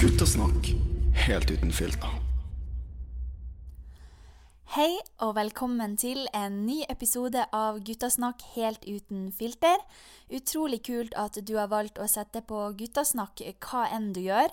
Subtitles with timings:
[0.00, 0.74] Guttasnakk
[1.12, 2.31] helt uten filter.
[4.72, 9.82] Hei og velkommen til en ny episode av Guttasnakk helt uten filter.
[10.32, 14.48] Utrolig kult at du har valgt å sette på Guttasnakk hva enn du gjør.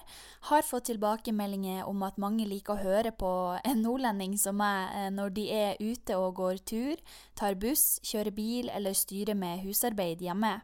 [0.49, 3.31] Har fått tilbakemeldinger om at mange liker å høre på
[3.63, 6.99] en nordlending som meg eh, når de er ute og går tur,
[7.39, 10.57] tar buss, kjører bil eller styrer med husarbeid hjemme.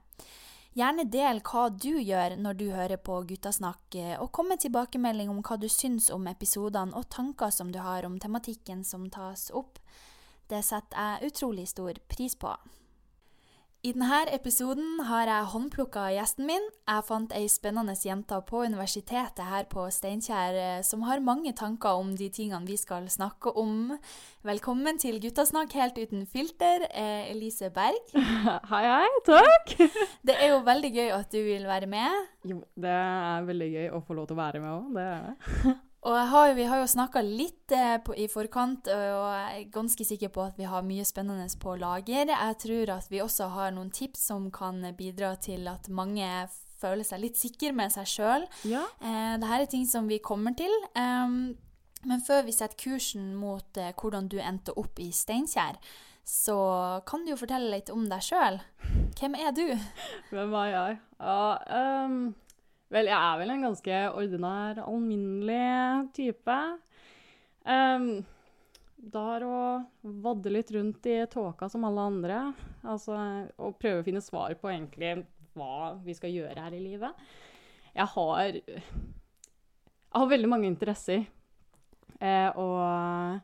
[0.76, 5.30] Gjerne del hva du gjør når du hører på Guttasnakk, eh, og kom med tilbakemelding
[5.32, 9.48] om hva du syns om episodene og tanker som du har om tematikken som tas
[9.56, 9.80] opp.
[10.52, 12.52] Det setter jeg utrolig stor pris på.
[13.86, 16.64] I denne episoden har jeg håndplukka gjesten min.
[16.90, 22.00] Jeg fant ei spennende jente på universitetet her på Steinkjer eh, som har mange tanker
[22.02, 23.94] om de tingene vi skal snakke om.
[24.48, 28.02] Velkommen til Guttasnakk helt uten filter, eh, Elise Berg.
[28.72, 29.24] Hei, hei.
[29.30, 29.78] Takk.
[30.26, 32.22] Det er jo veldig gøy at du vil være med.
[32.49, 34.96] Jo, det er veldig gøy å få lov til å være med òg.
[34.98, 35.82] Det er det.
[36.06, 40.06] Og har, vi har jo snakka litt eh, på, i forkant, og jeg er ganske
[40.06, 42.30] sikker på at vi har mye spennende på lager.
[42.30, 46.30] Jeg tror at vi også har noen tips som kan bidra til at mange
[46.78, 48.46] føler seg litt sikre med seg sjøl.
[48.70, 48.86] Ja.
[49.02, 50.72] Eh, Dette er ting som vi kommer til.
[50.94, 51.56] Um,
[52.06, 55.80] men før vi setter kursen mot eh, hvordan du endte opp i Steinkjer,
[56.26, 56.58] så
[57.06, 58.60] kan du jo fortelle litt om deg sjøl.
[59.18, 59.66] Hvem er du?
[60.32, 60.98] Hvem er jeg?
[61.20, 61.42] Ja,
[61.80, 62.34] ehm,
[62.96, 66.57] vel, jeg er vel en ganske ordinær, alminnelig type.
[67.66, 68.09] Um,
[68.96, 69.59] der å
[70.02, 72.41] vadde litt rundt i tåka som alle andre.
[72.85, 73.18] Altså,
[73.59, 75.18] og prøve å finne svar på egentlig
[75.56, 77.25] hva vi skal gjøre her i livet.
[77.96, 81.28] Jeg har, jeg har veldig mange interesser.
[82.19, 83.40] Eh, og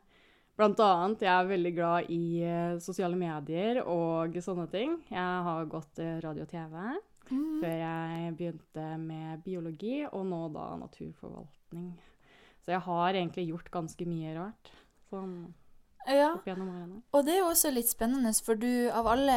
[0.58, 4.98] blant annet, jeg er veldig glad i eh, sosiale medier og sånne ting.
[5.12, 6.76] Jeg har gått eh, radio og TV
[7.62, 11.90] før jeg begynte med biologi, og nå da naturforvaltning.
[12.62, 14.72] Så jeg har egentlig gjort ganske mye rart
[15.12, 15.34] sånn
[16.02, 16.32] Ja.
[17.14, 19.36] Og det er jo også litt spennende, for du, av alle,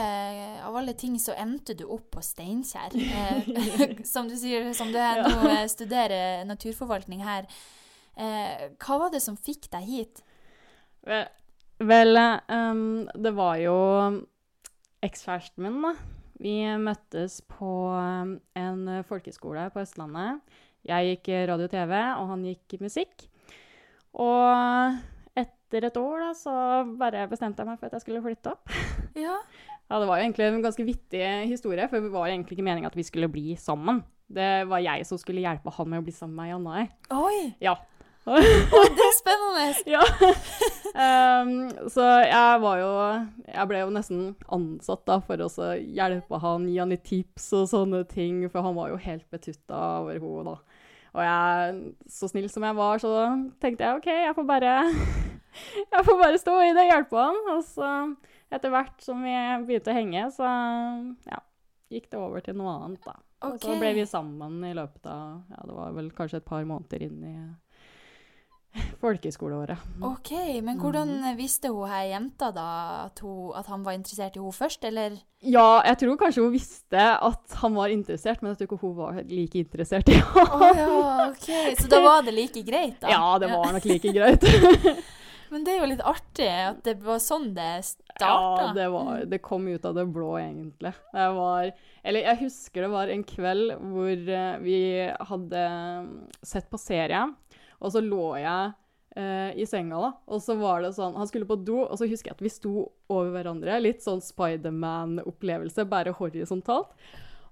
[0.66, 2.95] av alle ting så endte du opp på Steinkjer.
[2.97, 7.45] Eh, som du sier, som du er, nå eh, studerer naturforvaltning her.
[8.17, 10.23] Eh, hva var det som fikk deg hit?
[11.05, 11.29] Vel,
[11.85, 12.17] vel
[12.50, 13.78] um, det var jo
[15.05, 15.94] ekskjæresten min, da.
[16.41, 20.41] Vi møttes på ehm, en folkeskole på Østlandet.
[20.85, 23.28] Jeg gikk radio og TV, og han gikk musikk.
[24.22, 24.97] Og
[25.35, 26.56] etter et år da, så
[27.00, 28.75] bare bestemte jeg meg for at jeg skulle flytte opp.
[29.25, 29.38] Ja.
[29.85, 32.90] Ja, Det var jo egentlig en ganske vittig historie, for det var egentlig ikke meninga
[32.90, 34.02] at vi skulle bli sammen.
[34.28, 37.53] Det var jeg som skulle hjelpe han med å bli sammen med ei Oi!
[37.62, 37.75] Ja.
[38.25, 38.41] Oi,
[38.97, 39.66] det er spennende!
[39.96, 40.02] Ja.
[40.96, 42.91] Um, så jeg var jo
[43.50, 44.22] Jeg ble jo nesten
[44.56, 48.78] ansatt da for å hjelpe han, gi han litt tips og sånne ting, for han
[48.78, 50.56] var jo helt betutta over henne da.
[51.16, 51.75] Og jeg,
[52.12, 53.12] så snill som jeg var, så
[53.64, 54.78] tenkte jeg OK, jeg får bare
[55.94, 57.38] Jeg får bare stå i det, og hjelpe han.
[57.53, 57.91] Og så
[58.56, 59.35] etter hvert som vi
[59.68, 60.50] begynte å henge, så
[61.30, 61.40] ja,
[61.94, 63.16] gikk det over til noe annet, da.
[63.46, 66.66] Og så ble vi sammen i løpet av Ja, det var vel kanskje et par
[66.68, 67.35] måneder inn i
[69.03, 69.81] folkehøyskoleåret.
[70.03, 70.31] OK,
[70.66, 72.68] men hvordan visste hun her jenta da
[73.06, 75.18] at, hun, at han var interessert i henne først, eller?
[75.46, 78.96] Ja, jeg tror kanskje hun visste at han var interessert, men jeg tror ikke hun
[78.97, 80.88] var like interessert i Å Oh, ja,
[81.28, 81.52] OK.
[81.81, 83.12] Så da var det like greit, da?
[83.16, 84.47] Ja, det var nok like greit.
[85.53, 87.69] Men det er jo litt artig at det var sånn det
[88.19, 90.91] Ja, det, var, det kom ut av det blå, egentlig.
[91.14, 91.69] Det var
[92.03, 94.80] Eller jeg husker det var en kveld hvor eh, vi
[95.30, 96.09] hadde mm,
[96.44, 97.22] sett på serie,
[97.85, 98.73] og så lå jeg
[99.16, 100.12] eh, i senga, da.
[100.28, 102.53] Og så var det sånn Han skulle på do, og så husker jeg at vi
[102.53, 103.78] sto over hverandre.
[103.84, 106.91] Litt sånn Spiderman-opplevelse, bare horisontalt.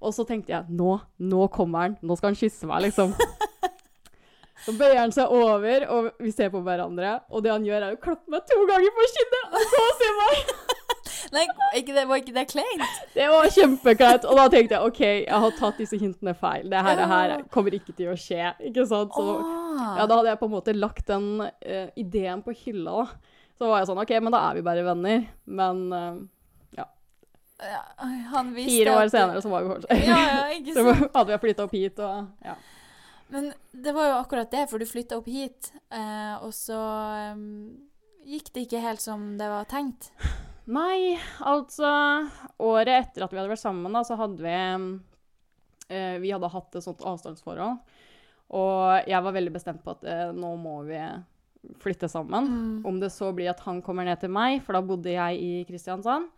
[0.03, 1.97] Og så tenkte jeg nå, nå kommer han.
[2.03, 3.15] Nå skal han kysse meg, liksom.
[4.63, 7.17] Så bøyer han seg over, og vi ser på hverandre.
[7.35, 10.11] Og det han gjør, er å klappe meg to ganger på kinnet, og så se
[10.19, 10.53] meg!
[11.33, 11.43] Nei,
[11.79, 13.01] ikke det, var ikke det kleint?
[13.15, 14.27] Det var kjempekleint.
[14.29, 16.69] Og da tenkte jeg OK, jeg har tatt disse hintene feil.
[16.71, 18.53] Det her, kommer ikke til å skje.
[18.69, 19.15] Ikke sant?
[19.17, 19.35] Så.
[19.79, 23.03] Ja, da hadde jeg på en måte lagt den uh, ideen på hylla.
[23.03, 23.33] da.
[23.57, 25.25] Så var jeg sånn OK, men da er vi bare venner.
[25.45, 26.21] Men uh,
[26.73, 26.87] Ja,
[28.33, 30.21] Han fire år senere så var vi fortsatt Ja,
[30.51, 30.83] ja, Så
[31.13, 32.57] hadde vi flytta opp hit og ja.
[33.31, 36.77] Men det var jo akkurat det, for du flytta opp hit, uh, og så
[37.33, 37.71] um,
[38.29, 40.11] gikk det ikke helt som det var tenkt.
[40.77, 41.89] Nei, altså
[42.63, 44.53] Året etter at vi hadde vært sammen, da, så hadde vi
[45.91, 47.81] eh, Vi hadde hatt et sånt avstandsforhold.
[48.53, 50.99] Og jeg var veldig bestemt på at eh, nå må vi
[51.81, 52.49] flytte sammen.
[52.49, 52.75] Mm.
[52.85, 55.51] Om det så blir at han kommer ned til meg, for da bodde jeg i
[55.67, 56.29] Kristiansand.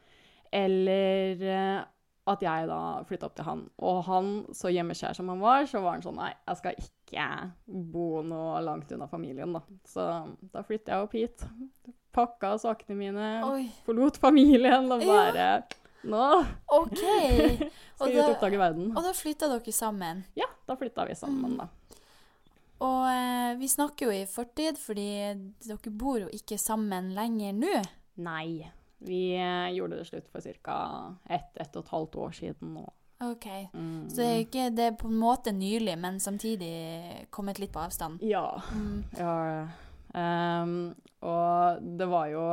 [0.56, 1.84] Eller eh,
[2.26, 3.64] at jeg da flytta opp til han.
[3.86, 7.28] Og han, så hjemmeskjær som han var, så var han sånn Nei, jeg skal ikke
[7.66, 9.62] bo noe langt unna familien, da.
[9.90, 10.06] Så
[10.54, 11.46] da flytta jeg opp hit.
[12.16, 15.60] Pakka sakene mine, Oi, forlot familien og Ja.
[16.06, 16.22] Nå
[16.70, 17.00] OK.
[17.98, 18.92] Skal vi ut og oppdage verden.
[18.94, 20.22] og da flytta dere sammen.
[20.38, 21.66] Ja, da flytta vi sammen, da.
[22.86, 25.10] Og eh, vi snakker jo i fortid, fordi
[25.66, 27.78] dere bor jo ikke sammen lenger nå.
[28.26, 28.66] Nei.
[29.06, 30.78] Vi eh, gjorde det slutt for ca.
[31.30, 32.86] ett, ett og et halvt år siden nå.
[33.24, 33.48] OK.
[33.74, 34.10] Mm.
[34.10, 37.84] Så det er, ikke, det er på en måte nylig, men samtidig kommet litt på
[37.86, 38.24] avstand.
[38.26, 38.48] Ja.
[38.74, 39.04] Mm.
[39.18, 39.68] ja.
[40.16, 40.96] Um,
[41.28, 42.44] og det var jo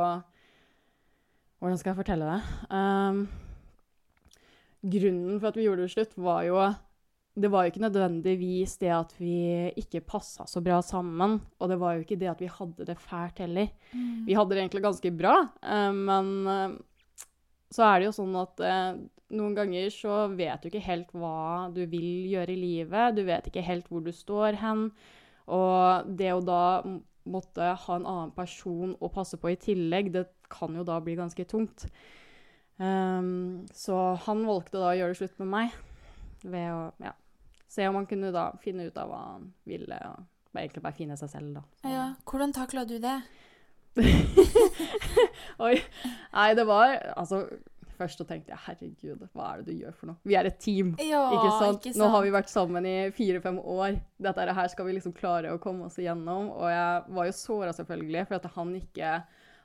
[1.63, 2.39] Hvordan skal jeg fortelle det?
[2.75, 3.21] Um,
[4.83, 6.57] grunnen for at vi gjorde det slutt, var jo
[7.33, 11.39] Det var jo ikke nødvendigvis det at vi ikke passa så bra sammen.
[11.57, 13.71] Og det var jo ikke det at vi hadde det fælt heller.
[13.91, 14.27] Mm.
[14.27, 15.33] Vi hadde det egentlig ganske bra,
[15.65, 16.75] eh, men eh,
[17.73, 18.91] så er det jo sånn at eh,
[19.33, 23.17] noen ganger så vet du ikke helt hva du vil gjøre i livet.
[23.17, 24.91] Du vet ikke helt hvor du står hen.
[25.49, 26.63] Og det å da
[27.23, 31.15] måtte ha en annen person å passe på i tillegg, det kan jo da bli
[31.17, 31.87] ganske tungt.
[32.77, 35.75] Um, så han valgte da å gjøre det slutt med meg
[36.43, 37.13] ved å ja,
[37.73, 39.97] se om han kunne da finne ut av hva han ville.
[40.13, 41.63] og egentlig bare finne seg selv, da.
[41.81, 43.15] Så- Ja, hvordan takla du det?
[45.61, 45.75] Oi.
[46.33, 47.43] Nei, det var Altså,
[47.97, 50.17] først så tenkte jeg herregud, hva er det du gjør for noe?
[50.25, 50.95] Vi er et team.
[51.01, 51.87] Ja, ikke, sant?
[51.99, 53.99] Nå har vi vært sammen i fire-fem år.
[54.21, 56.49] Dette her skal vi liksom klare å komme oss igjennom.
[56.55, 59.11] Og jeg var jo såra selvfølgelig for at han ikke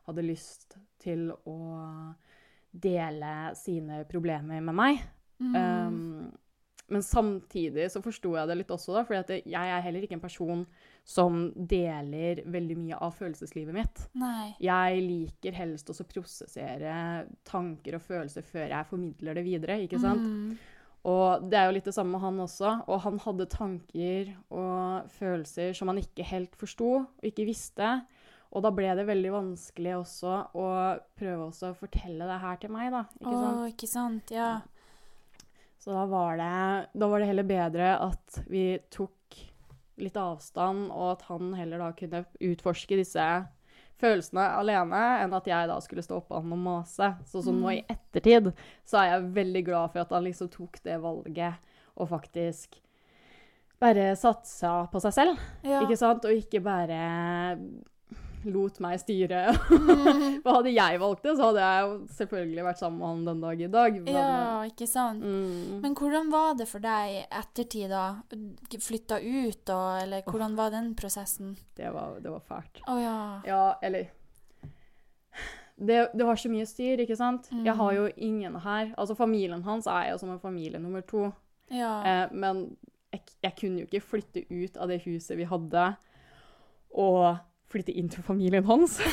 [0.09, 1.57] hadde lyst til å
[2.73, 5.01] dele sine problemer med meg.
[5.41, 5.57] Mm.
[5.57, 6.33] Um,
[6.89, 10.25] men samtidig så forsto jeg det litt også, da, for jeg er heller ikke en
[10.25, 10.65] person
[11.09, 14.03] som deler veldig mye av følelseslivet mitt.
[14.21, 14.55] Nei.
[14.65, 16.97] Jeg liker helst også å prosessere
[17.49, 20.25] tanker og følelser før jeg formidler det videre, ikke sant?
[20.25, 20.59] Mm.
[21.09, 22.73] Og det er jo litt det samme med han også.
[22.91, 27.99] Og han hadde tanker og følelser som han ikke helt forsto og ikke visste.
[28.49, 30.67] Og da ble det veldig vanskelig også å
[31.19, 33.05] prøve også å fortelle det her til meg, da.
[33.21, 33.61] Ikke sant?
[33.61, 34.33] Åh, ikke sant.
[34.35, 34.51] Ja.
[35.89, 39.39] Så da var, det, da var det heller bedre at vi tok
[39.97, 43.29] litt avstand, og at han heller da kunne utforske disse
[43.97, 47.09] følelsene alene, enn at jeg da skulle stå han og mase.
[47.25, 48.51] Så som nå i ettertid
[48.85, 51.57] så er jeg veldig glad for at han liksom tok det valget
[51.97, 52.77] og faktisk
[53.81, 55.81] bare satsa på seg selv, ja.
[55.81, 56.29] ikke sant?
[56.29, 57.01] Og ikke bare
[58.45, 59.41] lot meg styre.
[59.69, 60.43] Mm.
[60.45, 63.41] For hadde jeg valgt det, så hadde jeg jo selvfølgelig vært sammen med han den
[63.43, 63.97] dag i dag.
[64.05, 65.23] Men, ja, ikke sant.
[65.25, 65.81] mm.
[65.83, 68.05] Men hvordan var det for deg ettertid, da?
[68.87, 69.81] Flytta ut, da?
[70.05, 71.57] eller hvordan var den prosessen?
[71.77, 72.81] Det var, det var fælt.
[72.87, 73.17] Å ja.
[73.49, 74.09] Ja, eller
[75.79, 77.51] det, det var så mye styr, ikke sant?
[77.53, 77.97] Jeg har Mm.
[77.97, 78.95] jo ingen her.
[78.99, 81.33] Altså, familien hans er jo som en familie nummer to.
[81.71, 81.93] Ja.
[82.03, 82.77] Eh, men
[83.13, 85.97] jeg, jeg kunne jo ikke flytte ut av det huset vi hadde,
[86.95, 88.99] og flytte inn til familien hans.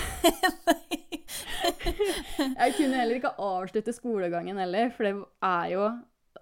[1.65, 5.15] jeg kunne heller ikke avslutte skolegangen heller, for det
[5.45, 5.87] er jo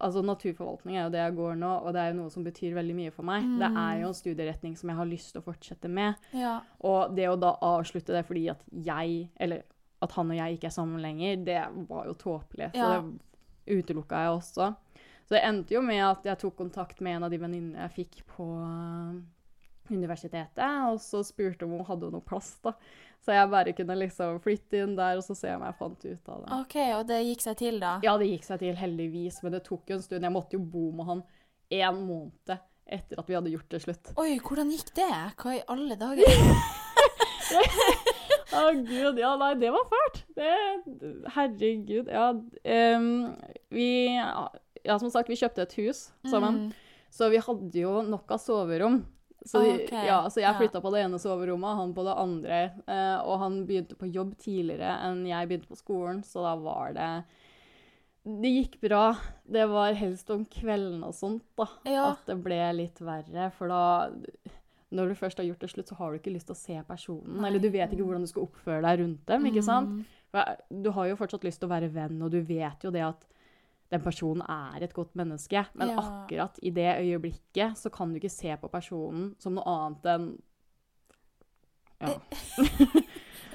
[0.04, 2.74] Altså, naturforvaltning er jo det jeg går nå, og det er jo noe som betyr
[2.75, 3.45] veldig mye for meg.
[3.62, 6.18] Det er jo en studieretning som jeg har lyst til å fortsette med.
[6.36, 6.56] ja.
[6.83, 9.62] Og det å da avslutte det fordi at jeg, eller
[10.04, 12.71] at han og jeg ikke er sammen lenger, det var jo tåpelig.
[12.74, 13.00] Så Ja.
[13.06, 14.75] det utelukka jeg også.
[15.29, 17.96] Så det endte jo med at jeg tok kontakt med en av de venninnene jeg
[18.01, 18.50] fikk på
[19.92, 22.75] universitetet, og så spurte om hun hadde noe plass, da.
[23.24, 26.30] Så jeg bare kunne liksom flytte inn der, og så se om jeg fant ut
[26.34, 26.58] av det.
[26.58, 27.96] OK, og det gikk seg til, da?
[28.04, 30.28] Ja, det gikk seg til, heldigvis, men det tok jo en stund.
[30.28, 31.24] Jeg måtte jo bo med han
[31.74, 34.12] én måned etter at vi hadde gjort det slutt.
[34.20, 35.12] Oi, hvordan gikk det?
[35.40, 36.28] Hva i alle dager?
[38.54, 39.18] Å, gud.
[39.18, 40.20] Ja, nei, det var fælt.
[40.38, 40.52] Det,
[41.36, 42.12] herregud.
[42.12, 43.10] Ja, um,
[43.74, 43.90] vi
[44.84, 46.66] Ja, som sagt, vi kjøpte et hus sammen.
[46.68, 46.72] Mm.
[47.13, 49.04] Så vi hadde jo nok av soverom.
[49.46, 50.80] Så, vi- Ok, ja, så jeg ja.
[50.80, 52.60] på det ene soverommet, han på det andre.
[52.88, 56.94] Eh, og han begynte på jobb tidligere enn jeg begynte på skolen, så da var
[56.94, 57.10] det
[58.26, 59.18] Det gikk bra.
[59.44, 61.68] Det var helst om kvelden og sånt, da.
[61.84, 62.06] Ja.
[62.14, 63.50] At det ble litt verre.
[63.52, 64.12] For da
[64.94, 66.84] Når du først har gjort det slutt, så har du ikke lyst til å se
[66.88, 67.42] personen.
[67.42, 67.48] Nei.
[67.50, 69.90] Eller du vet ikke hvordan du skal oppføre deg rundt dem, ikke sant?
[69.90, 70.82] Mm.
[70.84, 73.26] Du har jo fortsatt lyst til å være venn, og du vet jo det at
[73.92, 75.66] den personen er et godt menneske.
[75.74, 76.00] Men Ja.
[76.00, 80.30] akkurat i det øyeblikket så kan du ikke se på personen som noe annet enn
[82.02, 82.13] ja.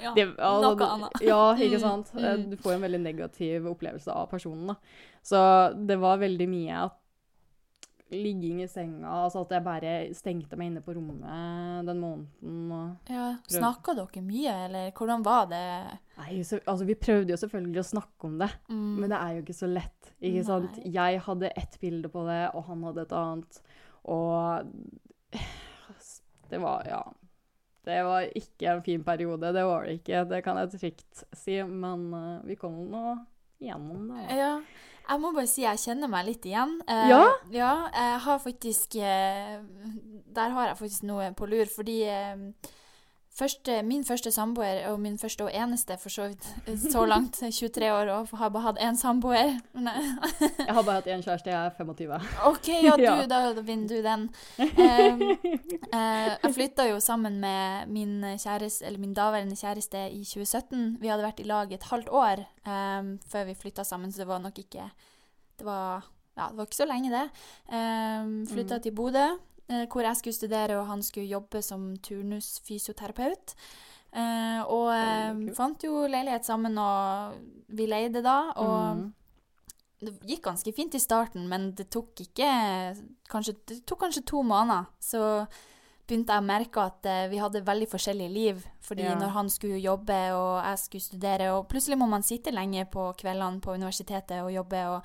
[0.01, 1.21] Ja, Det, altså, noe annet.
[1.27, 2.11] Ja, ikke sant?
[2.15, 2.45] Eh, mm.
[2.53, 4.69] Du får en veldig negativ opplevelse av personen.
[4.71, 4.75] Da.
[5.21, 5.41] Så
[5.75, 6.95] det var veldig mye at
[8.11, 9.07] ligging i senga.
[9.25, 12.71] Altså at jeg bare stengte meg inne på rommet den måneden.
[12.73, 15.61] Og Ja, Snakka dere mye, eller hvordan var det?
[16.17, 18.95] Nei, så, altså Vi prøvde jo selvfølgelig å snakke om det, Mm.
[18.99, 20.13] men det er jo ikke så lett.
[20.21, 20.79] ikke sant?
[20.85, 23.61] Jeg hadde ett bilde på det, og han hadde et annet.
[24.05, 24.65] Og
[26.49, 27.03] det var Ja.
[27.85, 30.25] Det var ikke en fin periode, det var det ikke.
[30.29, 31.55] Det kan jeg trygt si.
[31.63, 33.25] Men uh, vi kom nå
[33.63, 34.25] gjennom det.
[34.37, 34.51] Ja.
[35.09, 36.75] Jeg må bare si jeg kjenner meg litt igjen.
[36.87, 37.23] Eh, Ja?
[37.51, 39.55] Ja, jeg har faktisk eh,
[40.35, 42.35] Der har jeg faktisk noe på lur, fordi eh,
[43.39, 46.45] første, min første samboer, og min første og eneste for så vidt
[46.91, 49.55] så langt, 23 år, og har bare hatt én samboer
[50.67, 52.19] Jeg har bare hatt én kjæreste, jeg er 25.
[52.51, 53.15] OK, ja, du, Ja.
[53.31, 54.27] da, vinner du den.
[54.59, 55.23] Eh,
[55.93, 60.97] eh, jeg flytta jo sammen med min, kjæreste, eller min daværende kjæreste i 2017.
[61.01, 64.27] Vi hadde vært i lag et halvt år eh, før vi flytta sammen, så det
[64.31, 64.89] var nok ikke
[65.59, 66.05] Det var,
[66.37, 67.25] ja, det var ikke så lenge, det.
[68.53, 68.83] Flytta Mm.
[68.83, 69.37] til Bodø, eh,
[69.69, 73.55] hvor jeg skulle studere, og han skulle jobbe som turnusfysioterapeut.
[74.11, 77.35] Eh, og eh, fant jo leilighet sammen, og
[77.77, 78.39] vi leide da.
[78.57, 79.13] Og Mm.
[80.01, 82.49] det gikk ganske fint i starten, men det tok ikke
[83.29, 84.87] kanskje, Det tok kanskje to måneder.
[84.99, 85.45] Så
[86.07, 88.65] begynte jeg å merke at eh, vi hadde veldig forskjellige liv.
[88.81, 89.15] Fordi Ja.
[89.15, 93.13] når han skulle jobbe og jeg skulle studere, og plutselig må man sitte lenge på
[93.15, 95.03] kveldene på universitetet og jobbe, og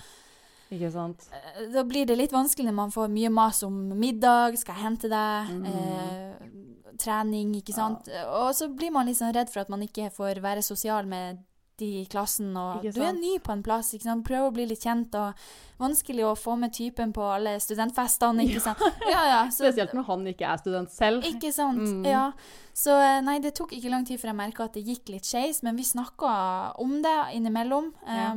[0.74, 1.28] Ikke sant?
[1.32, 4.84] eh, da blir det litt vanskelig når man får mye mas om middag, skal jeg
[4.84, 5.64] hente deg, mm.
[5.70, 8.10] eh, trening, ikke sant.
[8.28, 11.42] Og så blir man litt liksom redd for at man ikke får være sosial med
[11.80, 14.24] de i klassen, og du er ny på en plass, ikke sant.
[14.26, 15.34] Prøv å bli litt kjent, og
[15.82, 18.82] vanskelig å få med typen på alle studentfestene, ikke sant.
[19.10, 19.40] Ja, ja.
[19.50, 21.26] Så, Spesielt når han ikke er student selv.
[21.26, 21.82] ikke sant.
[21.82, 22.06] Mm.
[22.06, 22.28] Ja.
[22.74, 25.26] Så eh, nei, det tok ikke lang tid før jeg merka at det gikk litt
[25.28, 26.34] skeis, men vi snakka
[26.82, 27.90] om det innimellom.
[28.06, 28.30] Ja.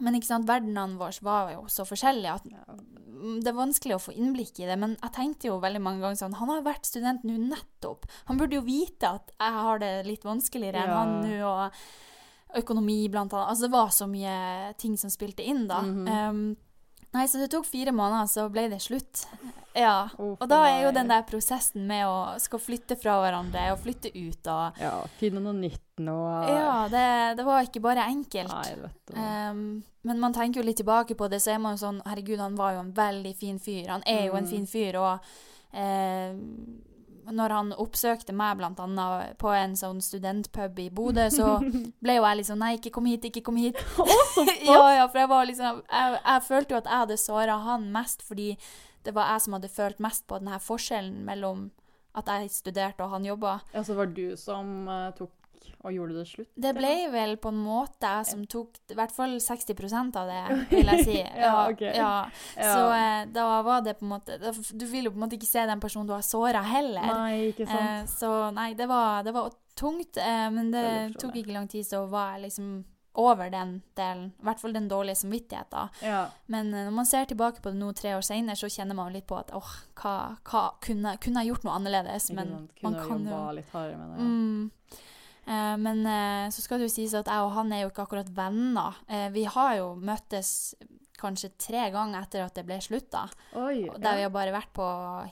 [0.00, 4.02] Men ikke sant, verdenene våre var jo så forskjellige at mm, det er vanskelig å
[4.02, 4.76] få innblikk i det.
[4.78, 8.06] Men jeg tenkte jo veldig mange ganger sånn Han har vært student nå nettopp.
[8.30, 11.00] Han burde jo vite at jeg har det litt vanskeligere enn Ja.
[11.02, 11.40] han nå.
[11.42, 13.48] og Økonomi, blant annet.
[13.50, 15.82] Altså, det var så mye ting som spilte inn, da.
[15.82, 16.08] Mhm.
[16.08, 16.56] um,
[17.14, 19.24] nei, så det tok fire måneder, så ble det slutt.
[19.78, 20.08] Ja.
[20.18, 24.10] Og da er jo den der prosessen med å skal flytte fra hverandre og flytte
[24.14, 26.16] ut og Ja, finne noe nytt nå.
[26.50, 27.04] Ja, det,
[27.38, 28.50] det var ikke bare enkelt.
[28.50, 29.14] Nei, vet du.
[29.18, 29.62] Um,
[30.08, 32.56] men man tenker jo litt tilbake på det, så er man jo sånn Herregud, han
[32.58, 33.88] var jo en veldig fin fyr.
[33.92, 34.50] Han er jo en Mm.
[34.50, 35.20] fin fyr, og
[35.74, 36.32] eh,
[37.34, 41.58] når han oppsøkte meg blant annet på en sånn studentpub i Bodø, så
[42.04, 43.78] ble jo jeg sånn Nei, ikke kom hit, ikke kom hit.
[44.68, 47.88] ja, ja, for jeg var liksom Jeg, jeg følte jo at jeg hadde såra han
[47.94, 48.52] mest fordi
[49.06, 51.68] det var jeg som hadde følt mest på den her forskjellen mellom
[52.18, 53.60] at jeg studerte og han jobba.
[53.72, 55.30] Ja, så var du som uh, tok
[55.84, 56.50] og gjorde det slutt?
[56.54, 60.42] Det ble vel på en måte jeg som tok i hvert fall 60% av det,
[60.72, 61.16] vil jeg si.
[61.20, 61.84] Ja, ok.
[61.94, 62.12] ja.
[62.56, 65.38] Så eh, da var det på en måte da, Du vil jo på en måte
[65.38, 67.08] ikke se den personen du har såra heller.
[67.08, 67.80] Nei, ikke sant.
[67.80, 70.86] Eh, så nei, det var, det var tungt, eh, men det
[71.20, 72.78] tok ikke lang tid, så var jeg liksom
[73.18, 74.28] over den delen.
[74.38, 75.88] I hvert fall den dårlige samvittigheten.
[76.06, 76.26] ja.
[76.46, 79.12] Men eh, når man ser tilbake på det nå tre år senere, så kjenner man
[79.12, 80.14] litt på at åh, hva,
[80.46, 82.30] hva kunne, kunne jeg gjort noe annerledes?
[82.30, 84.18] Men man kan jo Kunne jobba litt hardere med det.
[84.22, 84.28] Ja.
[84.28, 84.70] Mm.
[85.48, 88.04] Eh, men eh, så skal det jo sies at jeg og han er jo ikke
[88.04, 88.98] akkurat venner.
[89.08, 90.74] Eh, vi har jo møttes
[91.18, 93.24] kanskje tre ganger etter at det ble slutt, da.
[93.58, 93.88] Oi.
[93.88, 94.84] der Der vi har bare vært på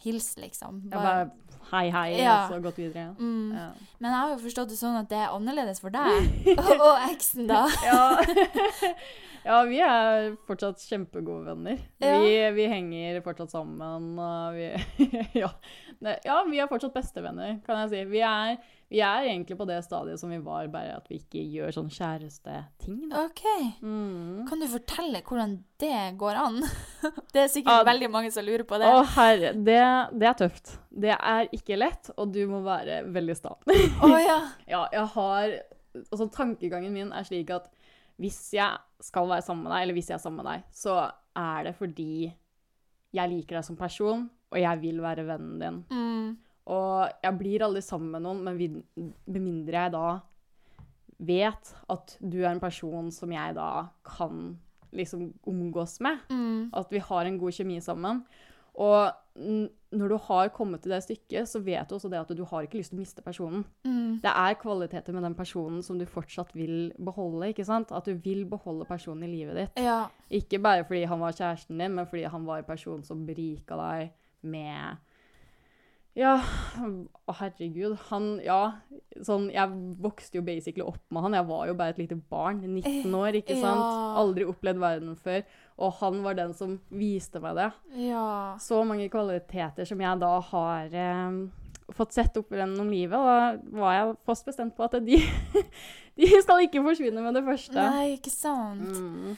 [0.03, 0.81] hils, liksom.
[0.91, 2.47] Ja, Bare, bare hei, hei, Ja.
[2.49, 3.13] og så gått videre.
[3.19, 3.53] mm.
[3.55, 3.69] Ja.
[4.01, 7.11] Men jeg har jo forstått det sånn at det er annerledes for deg og, og
[7.11, 7.67] eksen, da.
[9.47, 9.59] Ja.
[9.71, 11.79] vi er fortsatt kjempegode venner.
[12.03, 12.17] Ja.
[12.23, 14.17] Vi, vi henger fortsatt sammen.
[14.57, 14.71] Vi,
[15.43, 15.53] ja.
[16.27, 18.01] Ja, vi er fortsatt bestevenner, kan jeg si.
[18.11, 18.59] Vi er,
[18.93, 21.89] vi er egentlig på det stadiet som vi var, bare at vi ikke gjør sånn
[21.95, 22.99] kjæresteting.
[23.17, 23.45] OK.
[23.81, 24.43] Mm.
[24.51, 26.61] Kan du fortelle hvordan det går an?
[27.33, 27.87] Det er sikkert Ja.
[27.89, 28.89] veldig mange som lurer på det.
[28.93, 29.81] Å herre, det,
[30.21, 30.75] det er tøft.
[30.91, 33.57] Det er ikke lett, og du må være veldig sta.
[33.67, 34.39] Å ja.
[34.77, 35.57] Ja, jeg har
[35.97, 37.71] Altså, tankegangen min er slik at
[38.21, 40.97] hvis jeg skal være sammen med deg, eller hvis jeg er sammen med deg, så
[41.37, 42.33] er det fordi
[43.17, 45.79] jeg liker deg som person, og jeg vil være vennen din.
[45.91, 46.31] Mm.
[46.73, 48.81] Og jeg blir aldri sammen med noen, men vid-
[49.27, 50.07] med mindre jeg da
[51.19, 54.59] vet at du er en person som jeg da kan
[54.97, 56.19] liksom omgås med.
[56.31, 56.71] Mm.
[56.77, 58.25] At vi har en god kjemi sammen.
[58.75, 62.45] Og når du har kommet til det stykket, så vet du også det at du
[62.49, 63.65] har ikke lyst til å miste personen.
[63.87, 64.19] Mm.
[64.25, 67.51] Det er kvaliteter med den personen som du fortsatt vil beholde.
[67.53, 67.93] ikke sant?
[67.93, 69.83] At du vil beholde personen i livet ditt.
[69.85, 70.07] Ja.
[70.31, 73.79] Ikke bare fordi han var kjæresten din, men fordi han var en person som berika
[73.81, 74.15] deg
[74.47, 75.03] med
[76.17, 76.39] Ja,
[77.29, 77.97] å herregud.
[78.09, 78.79] Han Ja,
[79.25, 79.69] sånn Jeg
[80.01, 81.37] vokste jo basically opp med han.
[81.37, 82.63] Jeg var jo bare et lite barn.
[82.65, 83.83] 19 år, ikke sant?
[83.85, 84.17] Ja.
[84.23, 85.45] Aldri opplevd verden før.
[85.77, 87.69] Og han var den som viste meg det.
[88.07, 88.57] Ja.
[88.63, 91.37] Så mange kvaliteter som jeg da har eh,
[91.97, 93.19] fått sett opp gjennom livet.
[93.19, 95.21] Og da var jeg fast bestemt på at de,
[96.23, 97.77] de skal ikke forsvinne med det første.
[97.77, 98.89] Nei, ikke sant?
[98.89, 99.37] Mm.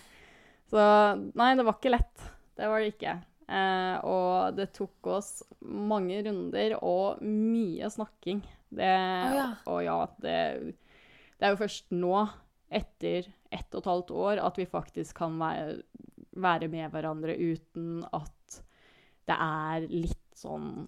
[0.71, 0.87] Så
[1.35, 2.31] nei, det var ikke lett.
[2.59, 3.19] Det var det ikke.
[3.49, 5.31] Eh, og det tok oss
[5.65, 8.43] mange runder og mye snakking.
[8.69, 9.49] Det, oh, ja.
[9.73, 10.37] Og ja, det,
[11.39, 12.27] det er jo først nå,
[12.69, 15.79] etter ett og et halvt år, at vi faktisk kan være,
[16.37, 18.59] være med hverandre uten at
[19.29, 20.87] det er litt sånn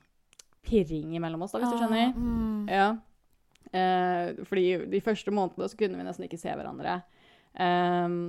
[0.65, 2.13] pirring imellom oss, da, hvis du skjønner.
[2.13, 2.69] Ah, mm.
[2.69, 2.91] Ja.
[3.71, 7.01] Eh, fordi de første månedene så kunne vi nesten ikke se hverandre.
[7.61, 8.21] Ehm,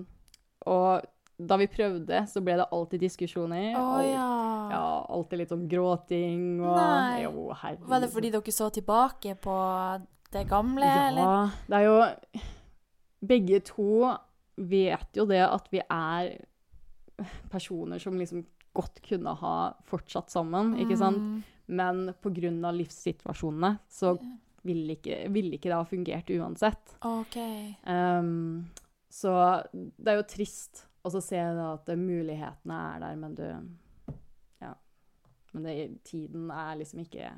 [0.70, 1.06] og
[1.48, 3.72] da vi prøvde, så ble det alltid diskusjoner.
[3.80, 4.30] Oh, Al- ja.
[4.74, 4.86] ja.
[5.18, 7.22] Alltid litt sånn gråting og Nei.
[7.26, 7.90] Jo, herregud.
[7.92, 9.58] Var det fordi dere så tilbake på
[10.32, 11.22] det gamle, eller?
[11.22, 11.66] Ja.
[11.68, 12.48] Det er jo
[13.22, 14.10] Begge to
[14.58, 16.32] vet jo det at vi er
[17.52, 18.42] personer som liksom
[18.74, 19.56] godt kunne ha
[19.86, 21.22] fortsatt sammen, ikke sant?
[21.22, 21.42] Mm.
[21.72, 22.72] Men pga.
[22.74, 24.16] livssituasjonene så
[24.66, 26.96] ville ikke, ville ikke det ha fungert uansett.
[27.08, 27.38] OK.
[27.86, 28.70] Um,
[29.12, 29.34] så
[29.74, 33.48] det er jo trist å så se da at mulighetene er der, men du
[34.62, 34.76] Ja.
[35.54, 37.32] Men det, tiden er liksom ikke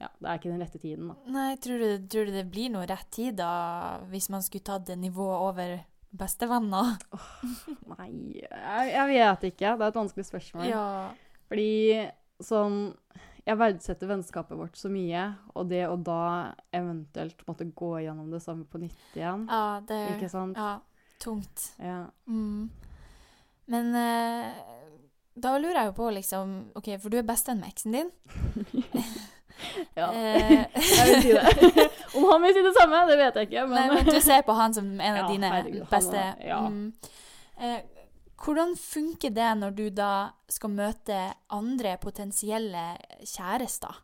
[0.00, 1.16] Ja, det er ikke den rette tiden, da.
[1.30, 4.88] Nei, tror du, tror du det blir noe rett tid da, hvis man skulle tatt
[4.88, 5.76] det nivået over
[6.14, 6.96] bestevenner?
[7.94, 8.08] Nei,
[8.40, 9.76] jeg, jeg vet ikke.
[9.78, 10.66] Det er et vanskelig spørsmål.
[10.70, 10.88] Ja.
[11.50, 11.70] Fordi
[12.42, 12.78] sånn
[13.44, 18.40] Jeg verdsetter vennskapet vårt så mye, og det å da eventuelt måtte gå gjennom det
[18.40, 20.56] samme på nytt igjen ja, det Ikke sant?
[20.56, 20.78] Ja,
[21.24, 21.70] tungt.
[21.80, 22.04] Ja.
[22.28, 22.68] Mm.
[23.72, 24.50] Men eh,
[25.34, 28.10] da lurer jeg jo på, liksom OK, for du er bestevenn med eksen din.
[29.98, 30.08] ja.
[30.12, 31.88] Eh, Jeg vil si det.
[32.18, 33.64] Om han vil si det samme, det vet jeg ikke.
[33.72, 36.46] Nei, Men, men du ser på han som en av Ja, dine herregud, beste er-
[36.52, 36.60] ja.
[36.68, 36.86] mm.
[37.58, 37.80] eh,
[38.44, 40.10] Hvordan funker det når du da
[40.52, 41.16] skal møte
[41.54, 42.82] andre potensielle
[43.24, 44.02] kjærester?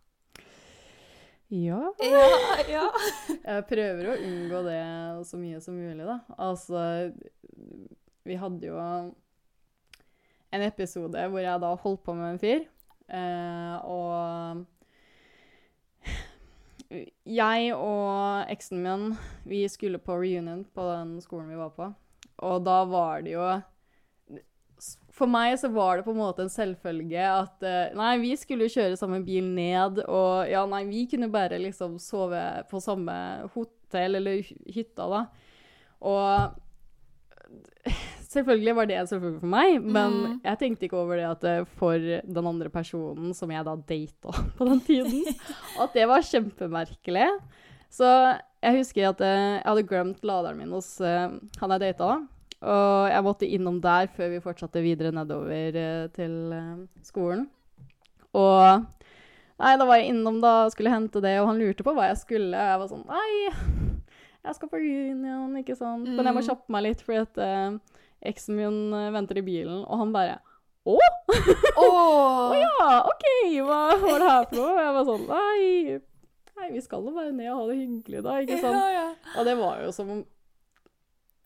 [1.50, 1.80] Ja.
[1.99, 2.26] Ja,
[2.71, 2.85] ja.
[3.50, 4.83] Jeg prøver å unngå det
[5.26, 6.21] så mye som mulig, da.
[6.38, 7.11] Altså
[8.26, 8.78] Vi hadde jo
[10.50, 12.65] en episode hvor jeg da holdt på med en fyr,
[13.06, 14.65] eh, og
[16.91, 19.04] jeg og eksen min,
[19.47, 21.86] vi skulle på reunion på den skolen vi var på.
[22.47, 23.47] Og da var det jo
[25.21, 28.65] For meg så var det på en måte en selvfølge at eh, Nei, vi skulle
[28.65, 33.13] jo kjøre samme bil ned, og ja, nei, vi kunne bare liksom sove på samme
[33.52, 35.21] hotell eller hy- hytta, da.
[36.00, 36.56] Og
[38.30, 40.41] selvfølgelig var det en selvfølge for meg, men Mm.
[40.45, 44.69] jeg tenkte ikke over det at for den andre personen som jeg da data på
[44.69, 45.25] den tiden,
[45.83, 47.28] at det var kjempemerkelig.
[47.91, 48.06] Så
[48.63, 51.28] jeg husker at eh, jeg hadde glemt laderen min hos eh,
[51.61, 52.21] han jeg data, da.
[52.61, 57.47] Og jeg måtte innom der før vi fortsatte videre nedover eh, til eh, skolen.
[58.37, 58.87] Og
[59.61, 62.07] Nei, da var jeg innom da og skulle hente det, og han lurte på hva
[62.09, 62.49] jeg skulle.
[62.57, 64.05] Og jeg var sånn Nei,
[64.47, 66.07] jeg skal på Union, ikke sant.
[66.09, 66.47] Men jeg må Mm.
[66.49, 67.75] kjappe meg litt, fordi at eh,
[68.33, 68.79] eksen min
[69.13, 70.39] venter i bilen, og han bare
[70.89, 70.97] Å?
[71.77, 72.55] Åh!
[72.63, 73.27] Ja, OK,
[73.67, 74.81] hva var det her for noe?
[74.81, 75.99] Jeg var sånn Nei,
[76.57, 78.81] nei vi skal jo bare ned og ha det hyggelig, da, ikke sant.
[78.81, 79.07] Ja, ja.
[79.37, 80.23] Og det var jo som om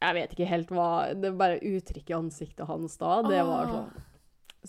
[0.03, 4.03] Jeg vet ikke helt hva Det bare uttrykket i ansiktet hans da, det var sånn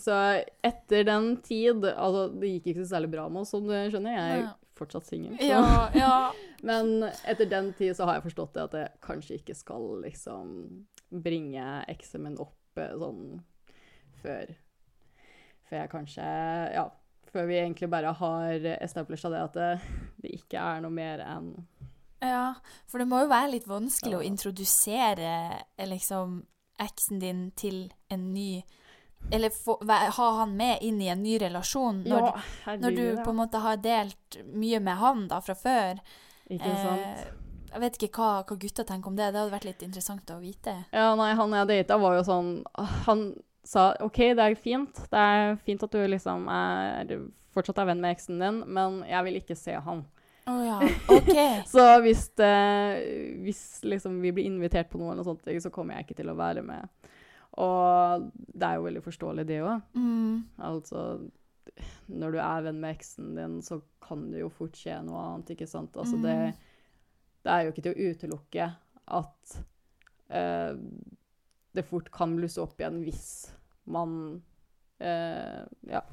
[0.06, 0.20] Så
[0.64, 4.16] etter den tid Altså, det gikk ikke så særlig bra med oss, som du skjønner.
[4.16, 5.38] Jeg er fortsatt singel.
[5.40, 6.16] Ja, ja.
[6.68, 10.52] Men etter den tid så har jeg forstått det at jeg kanskje ikke skal liksom
[11.24, 13.40] bringe eksen min opp eh, sånn
[14.22, 14.54] før
[15.66, 16.30] Før jeg kanskje
[16.76, 16.88] Ja.
[17.26, 19.70] Før vi egentlig bare har establisha det at det,
[20.22, 21.50] det ikke er noe mer enn
[22.24, 22.54] Ja,
[22.88, 25.32] for det må jo være litt vanskelig å introdusere
[25.76, 26.40] eh, liksom
[26.80, 28.62] eksen din til en ny
[29.32, 32.26] Eller få, ha han med inn i en ny relasjon når,
[32.66, 35.98] Ja, når du på en måte har delt mye med han da fra før.
[36.46, 37.00] Ikke sant?
[37.00, 37.32] Eh,
[37.72, 39.32] jeg vet ikke hva, hva gutta tenker om det.
[39.32, 40.76] Det hadde vært litt interessant å vite.
[40.94, 42.52] Ja, nei, han jeg data var jo sånn
[43.08, 43.24] Han
[43.66, 45.00] sa OK, det er fint.
[45.10, 47.16] Det er fint at du liksom er
[47.56, 50.04] fortsatt er venn med eksen din, men jeg vil ikke se han.
[50.52, 50.76] Å ja.
[51.10, 51.62] okay.
[51.74, 52.52] Så hvis, det,
[53.42, 56.30] hvis liksom vi blir invitert på noe eller noe sånt, så kommer jeg ikke til
[56.30, 57.10] å være med.
[57.62, 59.84] Og det er jo veldig forståelig, det òg.
[59.96, 60.44] Mm.
[60.68, 61.02] Altså
[62.12, 65.54] Når du er venn med eksen din, så kan det jo fort skje noe annet,
[65.56, 65.96] ikke sant?
[65.98, 66.36] Altså det,
[67.42, 68.68] det er jo ikke til å utelukke
[69.16, 69.56] at
[70.34, 70.76] eh,
[71.76, 73.26] det fort kan blusse opp igjen hvis
[73.90, 74.14] man
[75.02, 76.04] eh, Ja.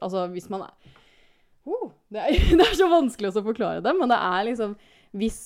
[0.00, 0.92] Altså hvis man er
[1.70, 4.76] oh, det, er, det er så vanskelig å forklare det, men det er liksom
[5.16, 5.40] Hvis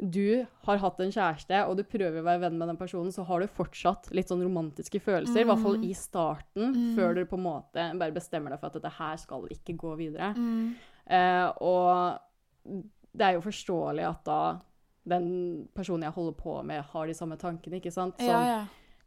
[0.00, 3.24] du har hatt en kjæreste, og du prøver å være venn med den personen, så
[3.28, 7.36] har du fortsatt litt sånn romantiske følelser, i hvert fall i starten, før du på
[7.36, 10.32] en måte bare bestemmer deg for at dette her skal ikke gå videre.
[10.36, 10.72] Mm.
[11.04, 12.80] Eh, og
[13.12, 14.40] det er jo forståelig at da
[15.10, 15.30] den
[15.76, 18.16] personen jeg holder på med, har de samme tankene, ikke sant?
[18.20, 18.60] Som, Ja, ja.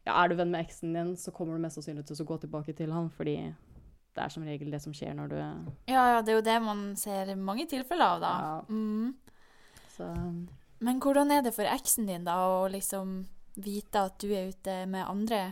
[0.06, 2.42] ja, er du venn med eksen din, så kommer du mest sannsynlig til å gå
[2.44, 3.38] tilbake til han, fordi
[4.14, 6.58] det er som regel det som skjer når du ja, ja, det er jo det
[6.62, 8.34] man ser mange tilfeller av, da.
[8.44, 8.60] Ja.
[8.70, 9.16] Mm.
[9.96, 10.10] Så
[10.84, 13.24] Men hvordan er det for eksen din, da, å liksom
[13.56, 15.44] vite at du er ute med andre?